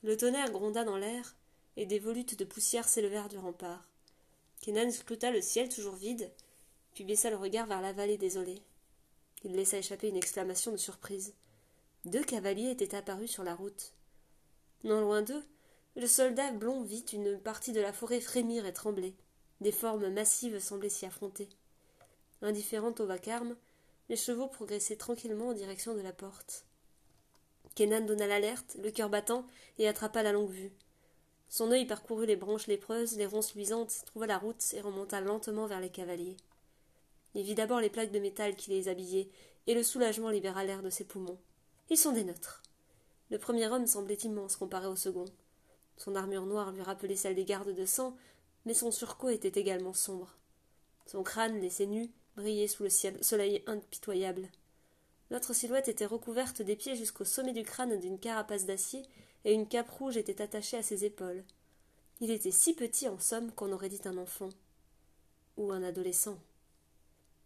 Le 0.04 0.18
tonnerre 0.18 0.52
gronda 0.52 0.84
dans 0.84 0.98
l'air, 0.98 1.36
et 1.78 1.86
des 1.86 2.00
volutes 2.00 2.38
de 2.38 2.46
poussière 2.46 2.88
s'élevèrent 2.88 3.30
du 3.30 3.38
rempart. 3.38 3.88
Kenan 4.62 4.92
scruta 4.92 5.32
le 5.32 5.42
ciel 5.42 5.70
toujours 5.70 5.96
vide, 5.96 6.32
puis 6.94 7.04
baissa 7.04 7.30
le 7.30 7.38
regard 7.38 7.68
vers 7.68 7.82
la 7.82 7.94
vallée 7.94 8.18
désolée. 8.18 8.62
Il 9.44 9.54
laissa 9.54 9.78
échapper 9.78 10.10
une 10.10 10.18
exclamation 10.18 10.72
de 10.72 10.78
surprise. 10.78 11.34
Deux 12.06 12.24
cavaliers 12.24 12.72
étaient 12.72 12.96
apparus 12.96 13.32
sur 13.32 13.44
la 13.44 13.56
route. 13.56 13.94
Non 14.84 15.02
loin 15.02 15.22
d'eux, 15.22 15.44
le 15.96 16.08
soldat 16.08 16.52
blond 16.52 16.84
vit 16.84 17.06
une 17.14 17.40
partie 17.40 17.74
de 17.74 17.82
la 17.82 17.94
forêt 17.94 18.22
frémir 18.22 18.66
et 18.66 18.74
trembler. 18.74 19.16
Des 19.62 19.72
formes 19.72 20.10
massives 20.10 20.60
semblaient 20.60 20.90
s'y 20.90 21.06
affronter. 21.06 21.50
Indifférentes 22.42 23.00
au 23.00 23.06
vacarme, 23.06 23.56
les 24.10 24.16
chevaux 24.16 24.48
progressaient 24.48 24.96
tranquillement 24.96 25.50
en 25.50 25.54
direction 25.54 25.94
de 25.94 26.02
la 26.02 26.12
porte. 26.12 26.66
Kenan 27.76 28.02
donna 28.02 28.28
l'alerte, 28.28 28.78
le 28.84 28.92
cœur 28.92 29.10
battant, 29.10 29.46
et 29.78 29.88
attrapa 29.88 30.24
la 30.24 30.34
longue 30.34 30.50
vue. 30.50 30.74
Son 31.50 31.72
œil 31.72 31.86
parcourut 31.86 32.26
les 32.26 32.36
branches 32.36 32.68
lépreuses, 32.68 33.18
les 33.18 33.26
ronces 33.26 33.56
luisantes, 33.56 34.04
trouva 34.06 34.26
la 34.26 34.38
route 34.38 34.74
et 34.74 34.82
remonta 34.82 35.22
lentement 35.22 35.68
vers 35.68 35.80
les 35.80 35.90
cavaliers. 35.90 36.38
Il 37.36 37.44
vit 37.44 37.56
d'abord 37.56 37.80
les 37.80 37.90
plaques 37.90 38.12
de 38.12 38.20
métal 38.20 38.56
qui 38.56 38.72
les 38.72 38.90
habillaient, 38.90 39.30
et 39.68 39.74
le 39.74 39.84
soulagement 39.84 40.30
libéra 40.30 40.64
l'air 40.64 40.82
de 40.82 40.90
ses 40.90 41.06
poumons. 41.06 41.38
Ils 41.90 41.98
sont 41.98 42.12
des 42.12 42.24
nôtres. 42.24 42.62
Le 43.30 43.38
premier 43.38 43.68
homme 43.68 43.88
semblait 43.88 44.16
immense 44.16 44.56
comparé 44.56 44.88
au 44.88 44.96
second. 44.96 45.26
Son 45.98 46.16
armure 46.16 46.46
noire 46.46 46.72
lui 46.72 46.82
rappelait 46.82 47.16
celle 47.16 47.36
des 47.36 47.46
gardes 47.46 47.74
de 47.74 47.86
sang, 47.86 48.16
mais 48.66 48.74
son 48.74 48.92
surcot 48.92 49.30
était 49.30 49.60
également 49.60 49.94
sombre. 49.94 50.36
Son 51.06 51.24
crâne, 51.24 51.60
laissé 51.60 51.86
nu, 51.86 52.10
brillait 52.36 52.68
sous 52.68 52.84
le 52.84 52.90
soleil 52.90 53.64
impitoyable. 53.68 54.50
L'autre 55.30 55.54
silhouette 55.54 55.88
était 55.88 56.06
recouverte 56.06 56.62
des 56.62 56.76
pieds 56.76 56.96
jusqu'au 56.96 57.26
sommet 57.26 57.54
du 57.54 57.64
crâne 57.64 58.00
d'une 58.00 58.20
carapace 58.20 58.66
d'acier, 58.66 59.04
et 59.46 59.54
une 59.54 59.68
cape 59.68 59.90
rouge 59.90 60.18
était 60.18 60.42
attachée 60.42 60.78
à 60.78 60.84
ses 60.84 61.06
épaules. 61.06 61.44
Il 62.20 62.32
était 62.32 62.52
si 62.52 62.74
petit, 62.74 63.08
en 63.08 63.18
somme, 63.18 63.52
qu'on 63.52 63.72
aurait 63.72 63.90
dit 63.90 64.02
un 64.06 64.18
enfant. 64.18 64.50
Ou 65.58 65.72
un 65.72 65.84
adolescent. 65.84 66.38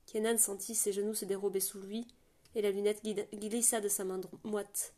Kenan 0.07 0.37
sentit 0.37 0.75
ses 0.75 0.93
genoux 0.93 1.13
se 1.13 1.25
dérober 1.25 1.59
sous 1.59 1.79
lui, 1.79 2.07
et 2.55 2.61
la 2.61 2.71
lunette 2.71 3.03
glissa 3.33 3.81
de 3.81 3.87
sa 3.87 4.03
main 4.03 4.19
moite. 4.43 4.93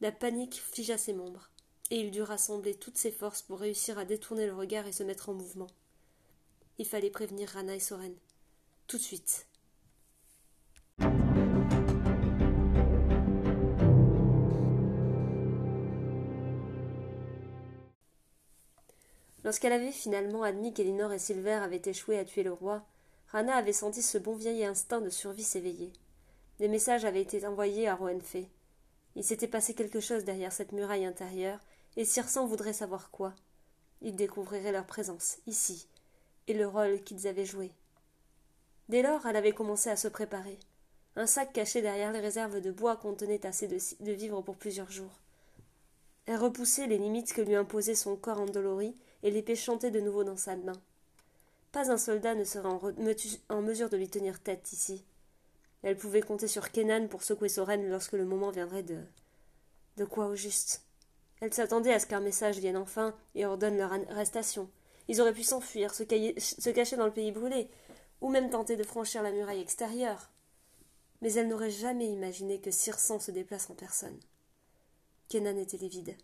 La 0.00 0.12
panique 0.12 0.62
figea 0.72 0.98
ses 0.98 1.12
membres, 1.12 1.50
et 1.90 2.00
il 2.00 2.10
dut 2.10 2.22
rassembler 2.22 2.74
toutes 2.74 2.98
ses 2.98 3.12
forces 3.12 3.42
pour 3.42 3.60
réussir 3.60 3.98
à 3.98 4.04
détourner 4.04 4.46
le 4.46 4.54
regard 4.54 4.86
et 4.86 4.92
se 4.92 5.02
mettre 5.02 5.28
en 5.28 5.34
mouvement. 5.34 5.68
Il 6.78 6.86
fallait 6.86 7.10
prévenir 7.10 7.48
Rana 7.50 7.74
et 7.74 7.80
Soren. 7.80 8.14
Tout 8.86 8.98
de 8.98 9.02
suite. 9.02 9.48
Lorsqu'elle 19.42 19.72
avait 19.72 19.90
finalement 19.90 20.44
admis 20.44 20.72
qu'Elinor 20.72 21.12
et 21.12 21.18
Silver 21.18 21.52
avaient 21.52 21.82
échoué 21.84 22.18
à 22.18 22.24
tuer 22.24 22.44
le 22.44 22.52
roi, 22.52 22.84
Rana 23.28 23.56
avait 23.56 23.72
senti 23.72 24.02
ce 24.02 24.18
bon 24.18 24.36
vieil 24.36 24.64
instinct 24.64 25.00
de 25.00 25.10
survie 25.10 25.42
s'éveiller. 25.42 25.92
Des 26.60 26.68
messages 26.68 27.04
avaient 27.04 27.22
été 27.22 27.44
envoyés 27.44 27.88
à 27.88 27.96
Roenfé. 27.96 28.48
Il 29.16 29.24
s'était 29.24 29.48
passé 29.48 29.74
quelque 29.74 30.00
chose 30.00 30.24
derrière 30.24 30.52
cette 30.52 30.72
muraille 30.72 31.06
intérieure, 31.06 31.58
et 31.96 32.04
Sirsan 32.04 32.46
voudrait 32.46 32.72
savoir 32.72 33.10
quoi. 33.10 33.34
Il 34.00 34.14
découvrirait 34.14 34.72
leur 34.72 34.86
présence, 34.86 35.38
ici, 35.46 35.88
et 36.46 36.54
le 36.54 36.68
rôle 36.68 37.02
qu'ils 37.02 37.26
avaient 37.26 37.46
joué. 37.46 37.72
Dès 38.88 39.02
lors, 39.02 39.26
elle 39.26 39.36
avait 39.36 39.52
commencé 39.52 39.90
à 39.90 39.96
se 39.96 40.08
préparer. 40.08 40.58
Un 41.16 41.26
sac 41.26 41.52
caché 41.52 41.82
derrière 41.82 42.12
les 42.12 42.20
réserves 42.20 42.60
de 42.60 42.70
bois 42.70 42.96
contenait 42.96 43.46
assez 43.46 43.66
de, 43.66 44.12
vivres 44.12 44.42
pour 44.42 44.56
plusieurs 44.56 44.90
jours. 44.90 45.18
Elle 46.26 46.36
repoussait 46.36 46.86
les 46.86 46.98
limites 46.98 47.32
que 47.32 47.40
lui 47.40 47.54
imposait 47.54 47.94
son 47.94 48.16
corps 48.16 48.40
endolori 48.40 48.94
et 49.22 49.30
l'épée 49.30 49.56
chantait 49.56 49.90
de 49.90 50.00
nouveau 50.00 50.24
dans 50.24 50.36
sa 50.36 50.56
main. 50.56 50.80
Pas 51.72 51.90
un 51.90 51.96
soldat 51.96 52.34
ne 52.34 52.44
serait 52.44 52.68
en, 53.48 53.62
mesure 53.62 53.88
de 53.88 53.96
lui 53.96 54.08
tenir 54.08 54.40
tête 54.40 54.72
ici. 54.72 55.04
Elle 55.82 55.96
pouvait 55.96 56.20
compter 56.20 56.48
sur 56.48 56.70
Kenan 56.70 57.08
pour 57.08 57.22
secouer 57.22 57.48
Soren 57.48 57.88
lorsque 57.88 58.12
le 58.12 58.24
moment 58.24 58.50
viendrait 58.50 58.82
de. 58.82 58.98
De 59.96 60.04
quoi 60.04 60.26
au 60.26 60.36
juste 60.36 60.82
Elle 61.40 61.54
s'attendait 61.54 61.92
à 61.92 61.98
ce 61.98 62.06
qu'un 62.06 62.20
message 62.20 62.58
vienne 62.58 62.76
enfin 62.76 63.14
et 63.34 63.46
ordonne 63.46 63.78
leur 63.78 63.92
arrestation. 64.10 64.68
Ils 65.08 65.20
auraient 65.20 65.32
pu 65.32 65.44
s'enfuir, 65.44 65.94
se, 65.94 66.04
se 66.38 66.70
cacher 66.70 66.96
dans 66.96 67.06
le 67.06 67.12
pays 67.12 67.30
brûlé, 67.30 67.68
ou 68.20 68.28
même 68.28 68.50
tenter 68.50 68.76
de 68.76 68.82
franchir 68.82 69.22
la 69.22 69.32
muraille 69.32 69.60
extérieure. 69.60 70.30
Mais 71.22 71.32
elle 71.34 71.48
n'aurait 71.48 71.70
jamais 71.70 72.08
imaginé 72.08 72.60
que 72.60 72.70
Sirsan 72.70 73.18
se 73.18 73.30
déplace 73.30 73.70
en 73.70 73.74
personne. 73.74 74.18
Kenan 75.28 75.56
était 75.58 75.76
livide. 75.76 76.16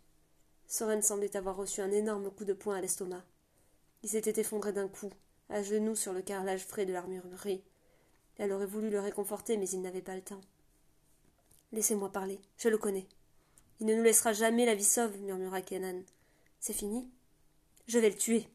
Soren 0.67 1.01
semblait 1.01 1.35
avoir 1.35 1.55
reçu 1.55 1.81
un 1.81 1.91
énorme 1.91 2.31
coup 2.31 2.45
de 2.45 2.53
poing 2.53 2.77
à 2.77 2.81
l'estomac. 2.81 3.23
Il 4.01 4.09
s'était 4.09 4.39
effondré 4.39 4.73
d'un 4.73 4.87
coup, 4.87 5.09
à 5.49 5.61
genoux 5.61 5.95
sur 5.95 6.13
le 6.13 6.21
carrelage 6.21 6.65
frais 6.65 6.85
de 6.85 6.93
l'armurerie. 6.93 7.63
Elle 8.37 8.51
aurait 8.51 8.65
voulu 8.65 8.89
le 8.89 8.99
réconforter, 8.99 9.57
mais 9.57 9.69
il 9.69 9.81
n'avait 9.81 10.01
pas 10.01 10.15
le 10.15 10.21
temps. 10.21 10.41
Laissez-moi 11.71 12.11
parler, 12.11 12.39
je 12.57 12.69
le 12.69 12.77
connais. 12.77 13.07
Il 13.79 13.87
ne 13.87 13.95
nous 13.95 14.03
laissera 14.03 14.33
jamais 14.33 14.65
la 14.65 14.75
vie 14.75 14.83
sauve, 14.83 15.17
murmura 15.19 15.61
Kenan. 15.61 16.01
C'est 16.59 16.73
fini 16.73 17.09
Je 17.87 17.99
vais 17.99 18.09
le 18.09 18.17
tuer. 18.17 18.47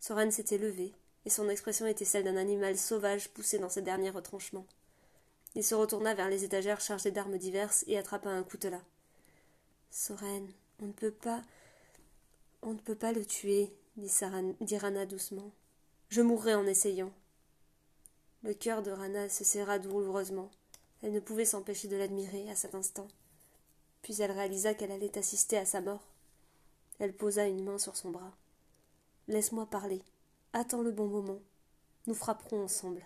Soren 0.00 0.30
s'était 0.30 0.58
levé, 0.58 0.92
et 1.24 1.30
son 1.30 1.48
expression 1.48 1.86
était 1.86 2.04
celle 2.04 2.24
d'un 2.24 2.36
animal 2.36 2.76
sauvage 2.76 3.30
poussé 3.30 3.58
dans 3.58 3.68
ses 3.68 3.82
derniers 3.82 4.10
retranchements. 4.10 4.66
Il 5.54 5.64
se 5.64 5.74
retourna 5.74 6.14
vers 6.14 6.28
les 6.28 6.44
étagères 6.44 6.80
chargées 6.80 7.12
d'armes 7.12 7.38
diverses 7.38 7.84
et 7.86 7.96
attrapa 7.96 8.28
un 8.28 8.42
coutelas. 8.42 8.82
Soren, 9.90 10.46
on 10.82 10.86
ne 10.86 10.92
peut 10.92 11.12
pas. 11.12 11.42
On 12.62 12.72
ne 12.72 12.78
peut 12.78 12.96
pas 12.96 13.12
le 13.12 13.24
tuer, 13.24 13.72
dit, 13.96 14.78
Rana 14.78 15.06
doucement. 15.06 15.52
Je 16.08 16.22
mourrai 16.22 16.54
en 16.54 16.66
essayant. 16.66 17.12
Le 18.42 18.54
cœur 18.54 18.82
de 18.82 18.90
Rana 18.90 19.28
se 19.28 19.44
serra 19.44 19.78
douloureusement. 19.78 20.50
Elle 21.02 21.12
ne 21.12 21.20
pouvait 21.20 21.44
s'empêcher 21.44 21.88
de 21.88 21.96
l'admirer 21.96 22.50
à 22.50 22.56
cet 22.56 22.74
instant. 22.74 23.08
Puis 24.02 24.20
elle 24.20 24.32
réalisa 24.32 24.74
qu'elle 24.74 24.92
allait 24.92 25.16
assister 25.16 25.56
à 25.56 25.64
sa 25.64 25.80
mort. 25.80 26.02
Elle 26.98 27.14
posa 27.14 27.46
une 27.46 27.64
main 27.64 27.78
sur 27.78 27.96
son 27.96 28.10
bras. 28.10 28.32
Laisse-moi 29.28 29.66
parler. 29.66 30.02
Attends 30.56 30.82
le 30.82 30.92
bon 30.92 31.08
moment. 31.08 31.40
Nous 32.06 32.14
frapperons 32.14 32.62
ensemble. 32.62 33.04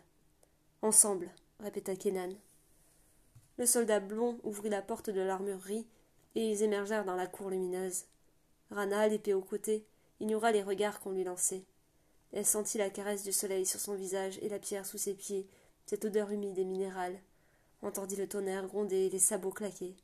Ensemble, 0.83 1.31
répéta 1.61 1.97
Kenan. 1.97 2.35
Le 3.57 3.65
soldat 3.65 4.01
blond 4.01 4.39
ouvrit 4.43 4.69
la 4.69 4.83
porte 4.83 5.09
de 5.09 5.23
l'armurerie 5.23 5.87
et 6.35 6.51
ils 6.51 6.63
émergèrent 6.63 7.07
dans 7.07 7.17
la 7.17 7.27
cour 7.27 7.49
lumineuse. 7.49 8.05
Rana, 8.71 9.09
l'épée 9.09 9.33
au 9.33 9.41
côté, 9.41 9.87
ignora 10.21 10.53
les 10.53 10.63
regards 10.63 11.01
qu'on 11.01 11.13
lui 11.13 11.25
lançait. 11.25 11.65
Elle 12.35 12.45
sentit 12.45 12.77
la 12.77 12.91
caresse 12.91 13.25
du 13.25 13.33
soleil 13.33 13.65
sur 13.65 13.81
son 13.81 13.95
visage 13.95 14.39
et 14.43 14.51
la 14.51 14.59
pierre 14.59 14.85
sous 14.85 14.99
ses 14.99 15.15
pieds, 15.15 15.49
cette 15.87 16.05
odeur 16.05 16.31
humide 16.31 16.59
et 16.59 16.67
minérale, 16.67 17.19
entendit 17.81 18.17
le 18.17 18.29
tonnerre 18.29 18.67
gronder 18.67 19.07
et 19.07 19.11
les 19.11 19.19
sabots 19.19 19.53
claquer. 19.53 19.97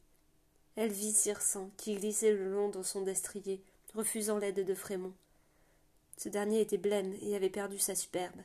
Elle 0.76 0.92
vit 0.92 1.12
Cirsan 1.12 1.68
qui 1.76 1.94
glissait 1.96 2.32
le 2.32 2.50
long 2.50 2.70
de 2.70 2.82
son 2.82 3.02
destrier, 3.02 3.62
refusant 3.92 4.38
l'aide 4.38 4.64
de 4.64 4.74
Frémont. 4.74 5.12
Ce 6.16 6.28
dernier 6.28 6.60
était 6.60 6.78
blême 6.78 7.14
et 7.20 7.34
avait 7.34 7.50
perdu 7.50 7.78
sa 7.78 7.94
superbe. 7.94 8.40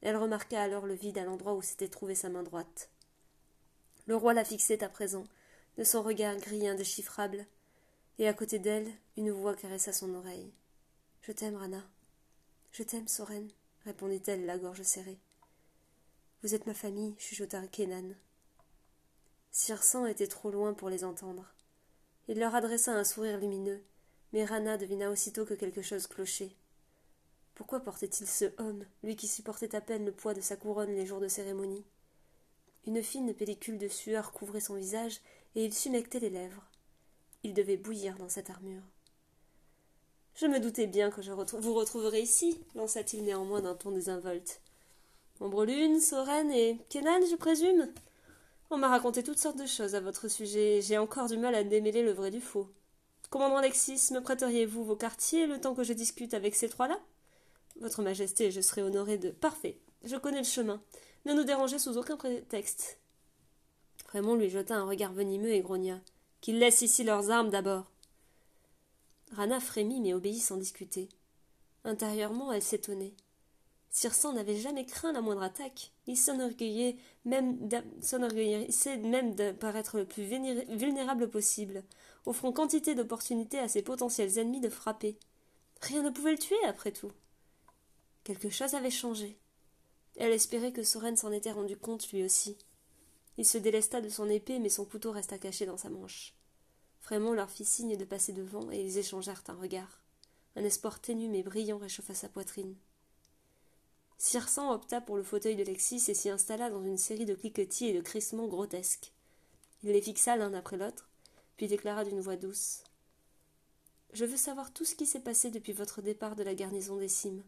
Elle 0.00 0.16
remarqua 0.16 0.60
alors 0.60 0.86
le 0.86 0.94
vide 0.94 1.18
à 1.18 1.24
l'endroit 1.24 1.54
où 1.54 1.62
s'était 1.62 1.88
trouvée 1.88 2.14
sa 2.14 2.28
main 2.28 2.42
droite. 2.42 2.90
Le 4.06 4.16
roi 4.16 4.34
la 4.34 4.44
fixait 4.44 4.82
à 4.82 4.88
présent, 4.88 5.24
de 5.78 5.84
son 5.84 6.02
regard 6.02 6.36
gris 6.36 6.66
indéchiffrable, 6.66 7.46
et 8.18 8.28
à 8.28 8.34
côté 8.34 8.58
d'elle, 8.58 8.90
une 9.16 9.30
voix 9.30 9.54
caressa 9.54 9.92
son 9.92 10.14
oreille. 10.14 10.52
Je 11.22 11.32
t'aime, 11.32 11.56
Rana. 11.56 11.82
Je 12.72 12.82
t'aime, 12.82 13.06
Soren, 13.06 13.48
répondit-elle, 13.84 14.44
la 14.44 14.58
gorge 14.58 14.82
serrée. 14.82 15.18
Vous 16.42 16.54
êtes 16.54 16.66
ma 16.66 16.74
famille, 16.74 17.14
chuchota 17.18 17.64
Kenan. 17.68 18.14
Sirsan 19.52 20.06
était 20.06 20.26
trop 20.26 20.50
loin 20.50 20.74
pour 20.74 20.88
les 20.88 21.04
entendre. 21.04 21.54
Il 22.26 22.38
leur 22.38 22.54
adressa 22.54 22.92
un 22.92 23.04
sourire 23.04 23.38
lumineux, 23.38 23.82
mais 24.32 24.44
Rana 24.44 24.78
devina 24.78 25.10
aussitôt 25.10 25.44
que 25.44 25.54
quelque 25.54 25.82
chose 25.82 26.06
clochait. 26.06 26.56
Pourquoi 27.54 27.80
portait-il 27.80 28.26
ce 28.26 28.46
homme, 28.58 28.84
lui 29.02 29.16
qui 29.16 29.28
supportait 29.28 29.74
à 29.74 29.80
peine 29.80 30.04
le 30.06 30.12
poids 30.12 30.34
de 30.34 30.40
sa 30.40 30.56
couronne 30.56 30.94
les 30.94 31.06
jours 31.06 31.20
de 31.20 31.28
cérémonie? 31.28 31.84
Une 32.86 33.02
fine 33.02 33.34
pellicule 33.34 33.78
de 33.78 33.88
sueur 33.88 34.32
couvrait 34.32 34.60
son 34.60 34.74
visage 34.74 35.20
et 35.54 35.64
il 35.64 35.72
s'humectait 35.72 36.18
les 36.18 36.30
lèvres. 36.30 36.66
Il 37.42 37.54
devait 37.54 37.76
bouillir 37.76 38.16
dans 38.16 38.28
cette 38.28 38.50
armure. 38.50 38.82
Je 40.34 40.46
me 40.46 40.60
doutais 40.60 40.86
bien 40.86 41.10
que 41.10 41.20
je 41.20 41.30
vous 41.30 41.74
retrouverais 41.74 42.22
ici, 42.22 42.58
lança-t-il 42.74 43.22
néanmoins 43.22 43.60
d'un 43.60 43.74
ton 43.74 43.90
désinvolte. 43.90 44.62
Ombrelune, 45.40 46.00
Soren 46.00 46.50
et 46.50 46.78
Kenan, 46.88 47.20
je 47.30 47.36
présume? 47.36 47.92
On 48.70 48.78
m'a 48.78 48.88
raconté 48.88 49.22
toutes 49.22 49.38
sortes 49.38 49.58
de 49.58 49.66
choses 49.66 49.94
à 49.94 50.00
votre 50.00 50.28
sujet, 50.28 50.80
j'ai 50.80 50.96
encore 50.96 51.28
du 51.28 51.36
mal 51.36 51.54
à 51.54 51.62
démêler 51.64 52.02
le 52.02 52.12
vrai 52.12 52.30
du 52.30 52.40
faux. 52.40 52.68
Commandant 53.28 53.58
Alexis, 53.58 54.12
me 54.12 54.20
prêteriez-vous 54.20 54.84
vos 54.84 54.96
quartiers 54.96 55.46
le 55.46 55.60
temps 55.60 55.74
que 55.74 55.84
je 55.84 55.92
discute 55.92 56.32
avec 56.32 56.54
ces 56.54 56.70
trois-là? 56.70 56.98
Votre 57.80 58.02
Majesté, 58.02 58.50
je 58.50 58.60
serai 58.60 58.82
honoré 58.82 59.18
de. 59.18 59.30
Parfait, 59.30 59.78
je 60.04 60.16
connais 60.16 60.38
le 60.38 60.44
chemin. 60.44 60.82
Ne 61.24 61.34
nous 61.34 61.44
dérangez 61.44 61.78
sous 61.78 61.96
aucun 61.98 62.16
prétexte. 62.16 62.98
Raymond 64.08 64.34
lui 64.34 64.50
jeta 64.50 64.76
un 64.76 64.84
regard 64.84 65.12
venimeux 65.12 65.52
et 65.52 65.60
grogna. 65.60 66.00
Qu'ils 66.40 66.58
laissent 66.58 66.82
ici 66.82 67.04
leurs 67.04 67.30
armes 67.30 67.50
d'abord. 67.50 67.90
Rana 69.32 69.60
frémit 69.60 70.00
mais 70.00 70.12
obéit 70.12 70.42
sans 70.42 70.56
discuter. 70.56 71.08
Intérieurement, 71.84 72.52
elle 72.52 72.62
s'étonnait. 72.62 73.14
Sirsan 73.90 74.32
n'avait 74.32 74.56
jamais 74.56 74.86
craint 74.86 75.12
la 75.12 75.20
moindre 75.20 75.42
attaque. 75.42 75.92
Il 76.06 76.16
s'enorgueillait 76.16 76.96
même, 77.24 77.58
même 79.02 79.34
de 79.34 79.52
paraître 79.52 79.98
le 79.98 80.06
plus 80.06 80.24
vulnérable 80.24 81.28
possible, 81.28 81.84
offrant 82.24 82.52
quantité 82.52 82.94
d'opportunités 82.94 83.58
à 83.58 83.68
ses 83.68 83.82
potentiels 83.82 84.38
ennemis 84.38 84.60
de 84.60 84.70
frapper. 84.70 85.18
Rien 85.82 86.02
ne 86.02 86.10
pouvait 86.10 86.32
le 86.32 86.38
tuer, 86.38 86.62
après 86.66 86.92
tout. 86.92 87.12
Quelque 88.24 88.50
chose 88.50 88.74
avait 88.74 88.90
changé. 88.90 89.36
Elle 90.16 90.32
espérait 90.32 90.72
que 90.72 90.82
Soren 90.82 91.16
s'en 91.16 91.32
était 91.32 91.52
rendu 91.52 91.76
compte 91.76 92.10
lui 92.12 92.22
aussi. 92.22 92.56
Il 93.38 93.46
se 93.46 93.58
délesta 93.58 94.00
de 94.00 94.08
son 94.08 94.28
épée, 94.28 94.58
mais 94.58 94.68
son 94.68 94.84
couteau 94.84 95.10
resta 95.10 95.38
caché 95.38 95.66
dans 95.66 95.78
sa 95.78 95.90
manche. 95.90 96.34
Frémont 97.00 97.32
leur 97.32 97.50
fit 97.50 97.64
signe 97.64 97.96
de 97.96 98.04
passer 98.04 98.32
devant, 98.32 98.70
et 98.70 98.80
ils 98.80 98.98
échangèrent 98.98 99.42
un 99.48 99.54
regard. 99.54 100.00
Un 100.54 100.64
espoir 100.64 101.00
ténu 101.00 101.28
mais 101.28 101.42
brillant 101.42 101.78
réchauffa 101.78 102.14
sa 102.14 102.28
poitrine. 102.28 102.76
Sirsan 104.18 104.70
opta 104.70 105.00
pour 105.00 105.16
le 105.16 105.24
fauteuil 105.24 105.56
de 105.56 105.64
Lexis 105.64 106.04
et 106.08 106.14
s'y 106.14 106.28
installa 106.28 106.70
dans 106.70 106.84
une 106.84 106.98
série 106.98 107.26
de 107.26 107.34
cliquetis 107.34 107.88
et 107.88 107.92
de 107.92 108.00
crissements 108.00 108.46
grotesques. 108.46 109.12
Il 109.82 109.90
les 109.90 110.00
fixa 110.00 110.36
l'un 110.36 110.54
après 110.54 110.76
l'autre, 110.76 111.08
puis 111.56 111.66
déclara 111.66 112.04
d'une 112.04 112.20
voix 112.20 112.36
douce. 112.36 112.84
Je 114.12 114.24
veux 114.24 114.36
savoir 114.36 114.72
tout 114.72 114.84
ce 114.84 114.94
qui 114.94 115.06
s'est 115.06 115.20
passé 115.20 115.50
depuis 115.50 115.72
votre 115.72 116.02
départ 116.02 116.36
de 116.36 116.44
la 116.44 116.54
garnison 116.54 116.98
des 116.98 117.08
cimes. 117.08 117.42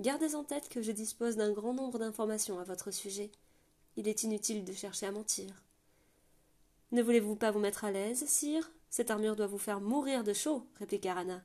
Gardez 0.00 0.34
en 0.34 0.42
tête 0.42 0.68
que 0.68 0.82
je 0.82 0.90
dispose 0.90 1.36
d'un 1.36 1.52
grand 1.52 1.72
nombre 1.72 1.98
d'informations 1.98 2.58
à 2.58 2.64
votre 2.64 2.90
sujet. 2.90 3.30
Il 3.96 4.08
est 4.08 4.24
inutile 4.24 4.64
de 4.64 4.72
chercher 4.72 5.06
à 5.06 5.12
mentir. 5.12 5.62
Ne 6.90 7.02
voulez-vous 7.02 7.36
pas 7.36 7.52
vous 7.52 7.60
mettre 7.60 7.84
à 7.84 7.92
l'aise, 7.92 8.24
sire? 8.26 8.70
Cette 8.90 9.10
armure 9.10 9.36
doit 9.36 9.46
vous 9.46 9.58
faire 9.58 9.80
mourir 9.80 10.24
de 10.24 10.32
chaud, 10.32 10.66
répliqua 10.78 11.14
Rana. 11.14 11.44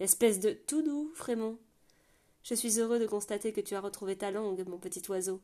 Espèce 0.00 0.38
de 0.38 0.52
tout 0.52 0.82
doux, 0.82 1.10
Frémont. 1.14 1.58
Je 2.44 2.54
suis 2.54 2.78
heureux 2.78 2.98
de 2.98 3.06
constater 3.06 3.52
que 3.52 3.60
tu 3.60 3.74
as 3.74 3.80
retrouvé 3.80 4.16
ta 4.16 4.30
langue, 4.30 4.64
mon 4.68 4.78
petit 4.78 5.02
oiseau. 5.08 5.40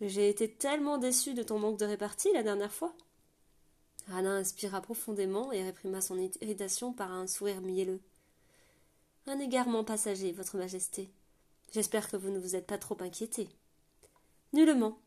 J'ai 0.00 0.28
été 0.28 0.50
tellement 0.52 0.98
déçu 0.98 1.34
de 1.34 1.42
ton 1.42 1.58
manque 1.58 1.78
de 1.78 1.84
répartie 1.84 2.32
la 2.32 2.42
dernière 2.42 2.72
fois. 2.72 2.94
Rana 4.08 4.36
inspira 4.36 4.80
profondément 4.80 5.52
et 5.52 5.62
réprima 5.62 6.00
son 6.00 6.18
irritation 6.18 6.92
par 6.92 7.12
un 7.12 7.26
sourire 7.26 7.60
mielleux. 7.60 8.00
Un 9.26 9.38
égarement 9.38 9.84
passager, 9.84 10.32
Votre 10.32 10.56
Majesté. 10.56 11.10
J'espère 11.72 12.08
que 12.10 12.16
vous 12.16 12.30
ne 12.30 12.38
vous 12.38 12.56
êtes 12.56 12.66
pas 12.66 12.78
trop 12.78 12.96
inquiété. 13.00 13.48
Nullement. 14.52 14.98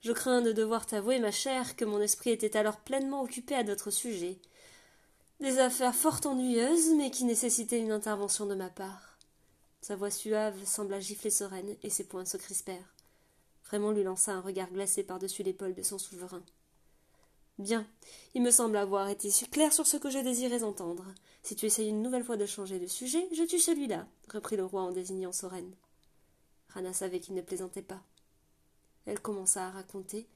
Je 0.00 0.12
crains 0.12 0.42
de 0.42 0.52
devoir 0.52 0.86
t'avouer, 0.86 1.18
ma 1.18 1.32
chère, 1.32 1.74
que 1.74 1.84
mon 1.84 2.00
esprit 2.00 2.30
était 2.30 2.56
alors 2.56 2.76
pleinement 2.76 3.22
occupé 3.22 3.56
à 3.56 3.64
d'autres 3.64 3.90
sujets. 3.90 4.38
Des 5.40 5.58
affaires 5.58 5.94
fort 5.94 6.20
ennuyeuses, 6.24 6.94
mais 6.96 7.10
qui 7.10 7.24
nécessitaient 7.24 7.80
une 7.80 7.90
intervention 7.90 8.46
de 8.46 8.54
ma 8.54 8.70
part. 8.70 9.18
Sa 9.80 9.96
voix 9.96 10.10
suave 10.10 10.64
sembla 10.64 11.00
gifler 11.00 11.30
sereine, 11.30 11.76
et 11.82 11.90
ses 11.90 12.04
poings 12.04 12.24
se 12.24 12.36
crispèrent. 12.36 12.94
Vraiment 13.64 13.90
lui 13.90 14.04
lança 14.04 14.32
un 14.32 14.40
regard 14.40 14.70
glacé 14.70 15.02
par-dessus 15.02 15.42
l'épaule 15.42 15.74
de 15.74 15.82
son 15.82 15.98
souverain. 15.98 16.42
Bien, 17.58 17.84
il 18.34 18.42
me 18.42 18.52
semble 18.52 18.76
avoir 18.76 19.08
été 19.08 19.30
clair 19.50 19.72
sur 19.72 19.86
ce 19.86 19.96
que 19.96 20.10
je 20.10 20.20
désirais 20.20 20.62
entendre. 20.62 21.04
Si 21.42 21.56
tu 21.56 21.66
essayes 21.66 21.88
une 21.88 22.02
nouvelle 22.02 22.24
fois 22.24 22.36
de 22.36 22.46
changer 22.46 22.78
de 22.78 22.86
sujet, 22.86 23.28
je 23.32 23.42
tue 23.42 23.58
celui-là, 23.58 24.06
reprit 24.32 24.56
le 24.56 24.64
roi 24.64 24.82
en 24.82 24.92
désignant 24.92 25.32
Soren. 25.32 25.74
Rana 26.68 26.92
savait 26.92 27.20
qu'il 27.20 27.34
ne 27.34 27.42
plaisantait 27.42 27.82
pas. 27.82 28.02
Elle 29.06 29.20
commença 29.20 29.66
à 29.66 29.70
raconter, 29.70 30.26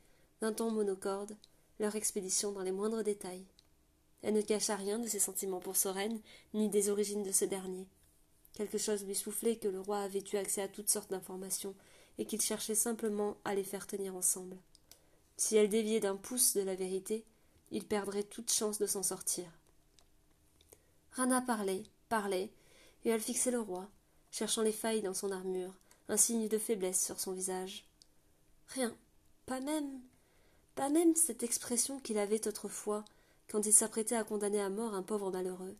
d'un 0.40 0.52
ton 0.52 0.70
monocorde, 0.70 1.36
leur 1.78 1.94
expédition 1.96 2.52
dans 2.52 2.62
les 2.62 2.72
moindres 2.72 3.04
détails. 3.04 3.44
Elle 4.22 4.34
ne 4.34 4.42
cacha 4.42 4.76
rien 4.76 4.98
de 4.98 5.08
ses 5.08 5.18
sentiments 5.18 5.60
pour 5.60 5.76
Soren, 5.76 6.20
ni 6.54 6.68
des 6.68 6.88
origines 6.88 7.24
de 7.24 7.32
ce 7.32 7.44
dernier. 7.44 7.86
Quelque 8.54 8.78
chose 8.78 9.04
lui 9.04 9.14
soufflait 9.14 9.56
que 9.56 9.68
le 9.68 9.80
roi 9.80 9.98
avait 9.98 10.24
eu 10.32 10.36
accès 10.36 10.62
à 10.62 10.68
toutes 10.68 10.90
sortes 10.90 11.10
d'informations, 11.10 11.74
et 12.18 12.26
qu'il 12.26 12.40
cherchait 12.40 12.74
simplement 12.74 13.36
à 13.44 13.54
les 13.54 13.64
faire 13.64 13.86
tenir 13.86 14.14
ensemble. 14.14 14.56
Si 15.36 15.56
elle 15.56 15.68
déviait 15.68 16.00
d'un 16.00 16.16
pouce 16.16 16.54
de 16.54 16.60
la 16.60 16.74
vérité, 16.74 17.24
il 17.70 17.86
perdrait 17.86 18.22
toute 18.22 18.52
chance 18.52 18.78
de 18.78 18.86
s'en 18.86 19.02
sortir. 19.02 19.46
Rana 21.12 21.40
parlait, 21.40 21.82
parlait, 22.08 22.52
et 23.04 23.08
elle 23.08 23.20
fixait 23.20 23.50
le 23.50 23.60
roi, 23.60 23.88
cherchant 24.30 24.62
les 24.62 24.72
failles 24.72 25.02
dans 25.02 25.14
son 25.14 25.30
armure, 25.30 25.74
un 26.12 26.18
signe 26.18 26.46
de 26.46 26.58
faiblesse 26.58 27.02
sur 27.02 27.18
son 27.18 27.32
visage. 27.32 27.86
Rien, 28.68 28.94
pas 29.46 29.60
même, 29.60 30.02
pas 30.74 30.90
même 30.90 31.16
cette 31.16 31.42
expression 31.42 32.00
qu'il 32.00 32.18
avait 32.18 32.46
autrefois 32.46 33.02
quand 33.48 33.64
il 33.64 33.72
s'apprêtait 33.72 34.16
à 34.16 34.22
condamner 34.22 34.60
à 34.60 34.68
mort 34.68 34.92
un 34.92 35.02
pauvre 35.02 35.30
malheureux. 35.30 35.74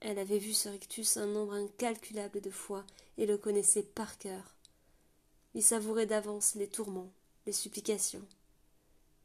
Elle 0.00 0.18
avait 0.18 0.38
vu 0.38 0.52
ce 0.52 0.68
rictus 0.68 1.16
un 1.16 1.24
nombre 1.24 1.54
incalculable 1.54 2.42
de 2.42 2.50
fois 2.50 2.84
et 3.16 3.24
le 3.24 3.38
connaissait 3.38 3.82
par 3.82 4.18
cœur. 4.18 4.54
Il 5.54 5.62
savourait 5.62 6.04
d'avance 6.04 6.54
les 6.54 6.68
tourments, 6.68 7.10
les 7.46 7.52
supplications. 7.52 8.26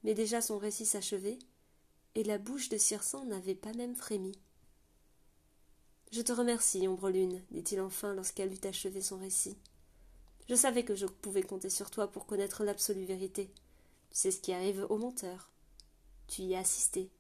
Mais 0.06 0.13
déjà 0.13 0.39
son 0.39 0.58
récit 0.58 0.86
s'achevait, 0.86 1.39
et 2.15 2.24
la 2.24 2.38
bouche 2.38 2.70
de 2.70 2.78
Circen 2.78 3.28
n'avait 3.28 3.56
pas 3.56 3.74
même 3.74 3.96
frémi. 3.96 4.32
Je 6.13 6.22
te 6.22 6.32
remercie, 6.32 6.88
Ombre 6.88 7.10
Lune, 7.10 7.43
dit-il 7.52 7.82
enfin 7.82 8.13
lorsqu'elle 8.13 8.54
eut 8.54 8.67
achevé 8.67 9.02
son 9.02 9.17
récit. 9.17 9.58
Je 10.49 10.55
savais 10.55 10.83
que 10.83 10.95
je 10.95 11.05
pouvais 11.05 11.43
compter 11.43 11.69
sur 11.69 11.91
toi 11.91 12.07
pour 12.10 12.25
connaître 12.25 12.63
l'absolue 12.63 13.05
vérité. 13.05 13.51
Tu 14.10 14.17
sais 14.17 14.31
ce 14.31 14.39
qui 14.39 14.53
arrive 14.53 14.86
aux 14.89 14.97
menteurs. 14.97 15.49
Tu 16.27 16.43
y 16.43 16.55
as 16.55 16.60
assisté. 16.60 17.12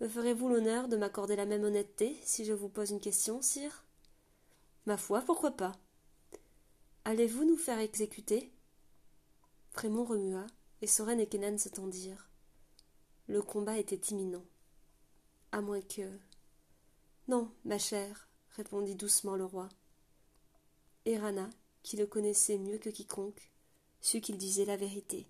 Me 0.00 0.08
ferez-vous 0.08 0.48
l'honneur 0.48 0.88
de 0.88 0.96
m'accorder 0.96 1.36
la 1.36 1.46
même 1.46 1.64
honnêteté 1.64 2.16
si 2.22 2.44
je 2.44 2.52
vous 2.52 2.68
pose 2.68 2.90
une 2.90 3.00
question, 3.00 3.42
sire? 3.42 3.84
Ma 4.84 4.96
foi, 4.96 5.22
pourquoi 5.22 5.50
pas? 5.50 5.72
Allez-vous 7.04 7.44
nous 7.44 7.56
faire 7.56 7.78
exécuter? 7.78 8.52
Frémont 9.70 10.04
remua, 10.04 10.46
et 10.82 10.86
Soren 10.86 11.18
et 11.18 11.26
Kenan 11.26 11.58
se 11.58 11.68
tendirent. 11.68 12.28
Le 13.26 13.42
combat 13.42 13.78
était 13.78 14.12
imminent. 14.12 14.44
À 15.50 15.60
moins 15.60 15.80
que. 15.80 16.18
Non, 17.26 17.50
ma 17.64 17.78
chère, 17.78 18.28
répondit 18.50 18.94
doucement 18.94 19.34
le 19.34 19.44
roi. 19.44 19.68
Et 21.04 21.18
Rana, 21.18 21.50
qui 21.86 21.96
le 21.96 22.06
connaissait 22.06 22.58
mieux 22.58 22.78
que 22.78 22.90
quiconque, 22.90 23.48
sut 24.00 24.20
qu'il 24.20 24.38
disait 24.38 24.64
la 24.64 24.76
vérité. 24.76 25.24